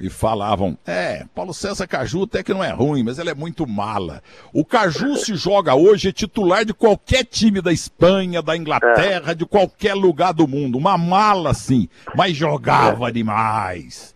e 0.00 0.08
falavam: 0.08 0.76
é, 0.86 1.24
Paulo 1.34 1.52
César 1.52 1.86
Caju 1.86 2.24
até 2.24 2.42
que 2.42 2.54
não 2.54 2.64
é 2.64 2.70
ruim, 2.70 3.02
mas 3.02 3.18
ele 3.18 3.30
é 3.30 3.34
muito 3.34 3.66
mala. 3.66 4.22
O 4.52 4.64
Caju 4.64 5.14
se 5.16 5.34
joga 5.34 5.74
hoje, 5.74 6.08
é 6.08 6.12
titular 6.12 6.64
de 6.64 6.72
qualquer 6.72 7.24
time 7.24 7.60
da 7.60 7.72
Espanha, 7.72 8.40
da 8.40 8.56
Inglaterra, 8.56 9.34
de 9.34 9.44
qualquer 9.44 9.94
lugar 9.94 10.32
do 10.32 10.48
mundo. 10.48 10.78
Uma 10.78 10.96
mala, 10.96 11.52
sim, 11.52 11.88
mas 12.16 12.34
jogava 12.34 13.12
demais. 13.12 14.14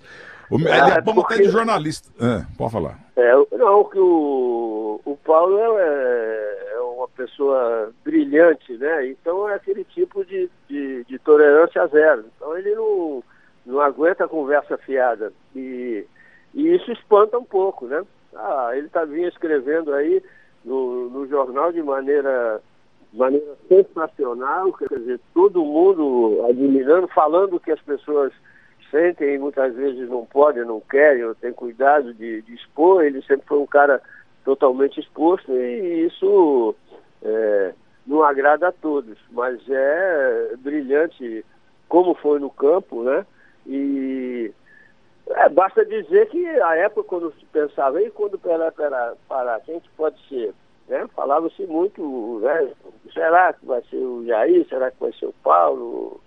O, 0.51 0.59
ele 0.59 0.69
é, 0.69 0.99
é 0.99 1.01
bom 1.01 1.15
porque... 1.15 1.35
até 1.35 1.43
de 1.43 1.51
jornalista. 1.51 2.09
É, 2.21 2.45
pode 2.57 2.73
falar. 2.73 2.99
É, 3.17 3.33
não, 3.57 3.85
que 3.85 3.99
o, 3.99 5.01
o 5.05 5.17
Paulo 5.17 5.59
é, 5.59 6.75
é, 6.75 6.81
uma 6.81 7.09
pessoa 7.09 7.93
brilhante, 8.05 8.77
né? 8.77 9.09
Então 9.09 9.49
é 9.49 9.55
aquele 9.55 9.85
tipo 9.85 10.25
de, 10.25 10.51
de, 10.69 11.05
de 11.05 11.19
tolerância 11.19 11.87
zero. 11.89 12.25
Então 12.37 12.57
ele 12.57 12.75
não 12.75 13.23
não 13.65 13.81
aguenta 13.81 14.29
conversa 14.29 14.77
fiada. 14.79 15.33
E, 15.55 16.07
e 16.55 16.75
isso 16.75 16.93
espanta 16.93 17.39
um 17.39 17.45
pouco, 17.45 17.87
né? 17.87 18.03
Ah, 18.35 18.71
ele 18.75 18.89
tá 18.89 19.05
vinha 19.05 19.29
escrevendo 19.29 19.93
aí 19.95 20.23
no, 20.65 21.09
no 21.11 21.27
jornal 21.27 21.73
de 21.73 21.83
maneira, 21.83 22.61
maneira 23.13 23.55
sensacional, 23.69 24.73
quer 24.73 24.99
dizer, 24.99 25.21
todo 25.33 25.65
mundo 25.65 26.45
admirando, 26.49 27.07
falando 27.09 27.61
que 27.61 27.71
as 27.71 27.81
pessoas 27.81 28.33
sentem 28.91 29.35
e 29.35 29.39
muitas 29.39 29.75
vezes 29.75 30.09
não 30.09 30.25
podem, 30.25 30.65
não 30.65 30.81
querem, 30.81 31.25
ou 31.25 31.35
têm 31.35 31.53
cuidado 31.53 32.15
de, 32.15 32.43
de 32.43 32.55
expor. 32.55 33.05
Ele 33.05 33.23
sempre 33.23 33.47
foi 33.47 33.59
um 33.59 33.67
cara 33.67 34.01
totalmente 34.45 35.01
exposto 35.01 35.53
e 35.53 36.07
isso 36.07 36.75
é, 37.23 37.73
não 38.07 38.23
agrada 38.23 38.69
a 38.69 38.73
todos, 38.73 39.19
mas 39.31 39.61
é 39.69 40.55
brilhante 40.59 41.45
como 41.89 42.15
foi 42.15 42.39
no 42.39 42.51
campo, 42.51 43.03
né? 43.03 43.25
E 43.67 44.53
é, 45.29 45.49
basta 45.49 45.85
dizer 45.85 46.29
que 46.29 46.47
a 46.47 46.77
época 46.77 47.09
quando 47.09 47.33
se 47.33 47.45
pensava, 47.47 48.01
e 48.03 48.11
quando 48.11 48.39
Pelé 48.39 48.71
para, 48.71 49.15
parar, 49.29 49.61
quem 49.61 49.81
que 49.81 49.89
pode 49.97 50.17
ser? 50.29 50.55
Né? 50.89 51.07
Falava-se 51.15 51.67
muito, 51.67 52.41
né? 52.43 52.71
será 53.13 53.53
que 53.53 53.65
vai 53.65 53.83
ser 53.91 53.97
o 53.97 54.25
Jair, 54.27 54.67
será 54.69 54.91
que 54.91 55.01
vai 55.01 55.13
ser 55.15 55.27
o 55.27 55.35
Paulo, 55.43 56.21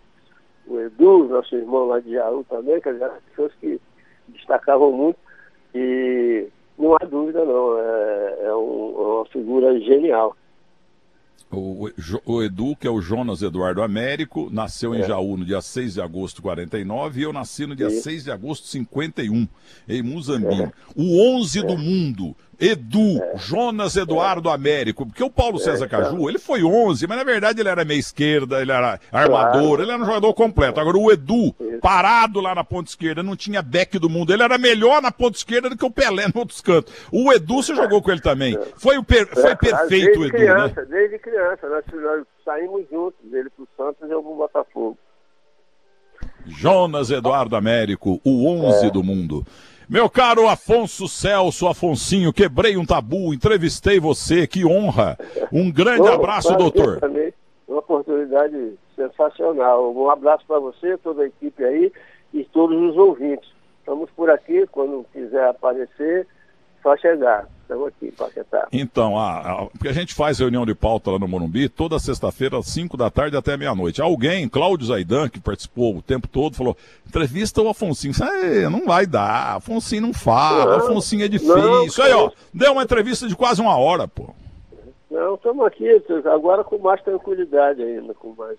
o 0.68 0.80
Edu, 0.80 1.26
nosso 1.26 1.56
irmão 1.56 1.88
lá 1.88 2.00
de 2.00 2.12
Jaú 2.12 2.44
também, 2.50 2.82
que 2.82 2.90
eram 2.90 3.16
pessoas 3.30 3.54
que 3.56 3.80
destacavam 4.30 4.92
muito. 4.92 5.20
E 5.76 6.48
não 6.78 6.96
há 6.96 7.06
dúvida 7.06 7.44
não, 7.46 7.80
é, 7.80 8.38
é, 8.46 8.56
um, 8.56 8.96
é 8.98 9.08
uma 9.16 9.26
figura 9.26 9.80
genial. 9.80 10.36
O, 11.50 11.90
o, 12.26 12.44
Edu, 12.44 12.76
que 12.76 12.86
é 12.86 12.90
o 12.90 13.00
Jonas 13.00 13.42
Eduardo 13.42 13.82
Américo, 13.82 14.50
nasceu 14.52 14.94
em 14.94 15.00
é. 15.00 15.08
Jaú 15.08 15.38
no 15.38 15.46
dia 15.46 15.62
6 15.62 15.94
de 15.94 16.02
agosto 16.02 16.38
de 16.38 16.42
49 16.42 17.20
e 17.20 17.24
eu 17.24 17.32
nasci 17.32 17.66
no 17.66 17.76
dia 17.76 17.90
Sim. 17.90 18.02
6 18.02 18.24
de 18.26 18.32
agosto 18.32 18.64
de 18.64 18.70
51, 18.72 19.48
em 19.88 20.02
Muzambinho. 20.02 20.66
É. 20.66 20.72
O 20.94 21.38
11 21.40 21.60
é. 21.60 21.64
do 21.64 21.78
mundo 21.78 22.36
Edu, 22.60 23.22
é. 23.22 23.38
Jonas 23.38 23.96
Eduardo 23.96 24.50
é. 24.50 24.54
Américo, 24.54 25.06
porque 25.06 25.24
o 25.24 25.30
Paulo 25.30 25.60
César 25.60 25.86
é, 25.86 25.88
Caju, 25.88 26.28
ele 26.30 26.40
foi 26.40 26.64
11, 26.64 27.06
mas 27.08 27.18
na 27.18 27.24
verdade 27.24 27.62
ele 27.62 27.70
era 27.70 27.86
meia 27.86 28.00
esquerda, 28.00 28.62
ele 28.62 28.72
era 28.72 29.00
armador, 29.12 29.52
claro. 29.52 29.82
ele 29.82 29.92
era 29.92 30.02
um 30.02 30.06
jogador 30.06 30.34
completo. 30.34 30.80
Agora 30.80 30.98
o 30.98 31.12
Edu, 31.12 31.54
parado 31.82 32.40
lá 32.40 32.56
na 32.56 32.64
ponta 32.64 32.90
esquerda, 32.90 33.22
não 33.22 33.36
tinha 33.36 33.62
back 33.62 34.00
do 34.00 34.10
mundo, 34.10 34.34
ele 34.34 34.44
era 34.44 34.58
melhor 34.58 35.02
na 35.02 35.12
ponta 35.12 35.38
esquerda 35.38 35.70
do 35.70 35.78
que 35.78 35.86
o 35.86 35.92
Pelé 35.92 36.28
no 36.28 36.40
outros 36.40 36.62
cantos. 36.62 36.94
O 37.12 37.32
Edu, 37.32 37.62
você 37.62 37.76
jogou 37.76 38.02
com 38.02 38.12
ele 38.12 38.22
também. 38.22 38.58
Foi, 38.78 38.98
o 38.98 39.04
per... 39.04 39.28
foi 39.28 39.56
perfeito 39.56 40.20
o 40.20 40.26
Edu, 40.26 40.36
criança, 40.36 40.82
né? 40.82 40.88
Desde 40.90 41.20
criança, 41.20 41.68
nós, 41.68 41.84
nós 41.94 42.26
saímos 42.44 42.86
juntos, 42.90 43.20
ele 43.32 43.50
pro 43.50 43.68
Santos 43.78 44.10
e 44.10 44.12
eu 44.12 44.24
pro 44.24 44.36
Botafogo. 44.36 44.98
Jonas 46.46 47.12
Eduardo 47.12 47.56
Américo, 47.56 48.22
o 48.24 48.48
11 48.48 48.90
do 48.92 49.04
mundo. 49.04 49.46
Meu 49.90 50.10
caro 50.10 50.50
Afonso 50.50 51.08
Celso, 51.08 51.66
Afonsinho, 51.66 52.34
quebrei 52.34 52.76
um 52.76 52.86
tabu, 52.86 53.34
entrevistei 53.34 54.02
você, 54.02 54.46
que 54.46 54.66
honra. 54.66 55.18
Um 55.50 55.72
grande 55.72 56.02
Bom, 56.02 56.14
abraço, 56.14 56.54
doutor. 56.58 57.00
Também, 57.00 57.34
uma 57.66 57.80
oportunidade 57.80 58.74
sensacional. 58.98 59.94
Um 59.96 60.10
abraço 60.10 60.44
para 60.46 60.60
você, 60.60 60.98
toda 60.98 61.24
a 61.24 61.28
equipe 61.28 61.64
aí 61.64 61.90
e 62.34 62.44
todos 62.44 62.78
os 62.78 62.98
ouvintes. 62.98 63.50
Estamos 63.80 64.10
por 64.12 64.30
aqui, 64.30 64.68
quando 64.68 65.06
quiser 65.14 65.48
aparecer, 65.48 66.28
só 66.84 66.98
chegar. 66.98 67.48
Estamos 67.68 67.88
aqui, 67.90 68.10
Paquetá. 68.14 68.66
Então, 68.72 69.20
a, 69.20 69.40
a, 69.40 69.66
porque 69.66 69.90
a 69.90 69.94
gente 69.94 70.16
faz 70.16 70.40
reunião 70.40 70.66
de 70.66 70.74
pauta 70.74 71.12
lá 71.12 71.20
no 71.20 71.28
Morumbi 71.28 71.68
toda 71.68 72.00
sexta-feira, 72.00 72.58
às 72.58 72.68
5 72.68 72.96
da 72.96 73.10
tarde 73.10 73.36
até 73.36 73.58
meia-noite. 73.58 74.02
Alguém, 74.02 74.48
Cláudio 74.48 74.88
Zaidan, 74.88 75.28
que 75.28 75.38
participou 75.38 75.98
o 75.98 76.02
tempo 76.02 76.30
todo, 76.30 76.56
falou: 76.56 76.78
entrevista 77.06 77.62
o 77.62 77.68
Afonsinho. 77.68 78.14
Aí, 78.22 78.70
não 78.70 78.86
vai 78.86 79.06
dar, 79.06 79.58
Afonsinho 79.58 80.04
não 80.04 80.14
fala, 80.14 80.78
não, 80.78 80.86
Afonsinho 80.86 81.26
é 81.26 81.28
difícil. 81.28 81.58
Não, 81.58 82.06
aí, 82.06 82.14
ó, 82.14 82.32
deu 82.54 82.72
uma 82.72 82.84
entrevista 82.84 83.28
de 83.28 83.36
quase 83.36 83.60
uma 83.60 83.78
hora, 83.78 84.08
pô. 84.08 84.34
Não, 85.12 85.36
estamos 85.36 85.66
aqui, 85.66 85.90
agora 86.24 86.64
com 86.64 86.78
mais 86.78 87.02
tranquilidade 87.02 87.84
ainda, 87.84 88.14
com 88.14 88.34
mais. 88.34 88.58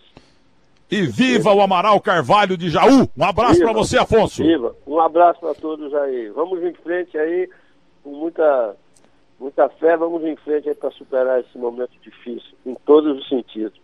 E 0.90 1.06
viva 1.06 1.50
o 1.54 1.62
Amaral 1.62 1.98
Carvalho 1.98 2.58
de 2.58 2.68
Jaú! 2.68 3.08
Um 3.16 3.24
abraço 3.24 3.58
para 3.60 3.72
você, 3.72 3.96
Afonso. 3.96 4.42
Viva! 4.42 4.76
Um 4.86 5.00
abraço 5.00 5.40
para 5.40 5.54
todos 5.54 5.94
aí. 5.94 6.28
Vamos 6.28 6.62
em 6.62 6.74
frente 6.74 7.16
aí 7.16 7.48
com 8.02 8.10
muita 8.10 8.76
Muita 9.38 9.68
fé, 9.68 9.96
vamos 9.96 10.24
em 10.24 10.37
frente 10.37 10.74
para 10.74 10.90
superar 10.90 11.40
esse 11.40 11.57
momento 11.57 11.92
difícil, 12.03 12.57
em 12.66 12.74
todos 12.74 13.18
os 13.18 13.29
sentidos. 13.29 13.79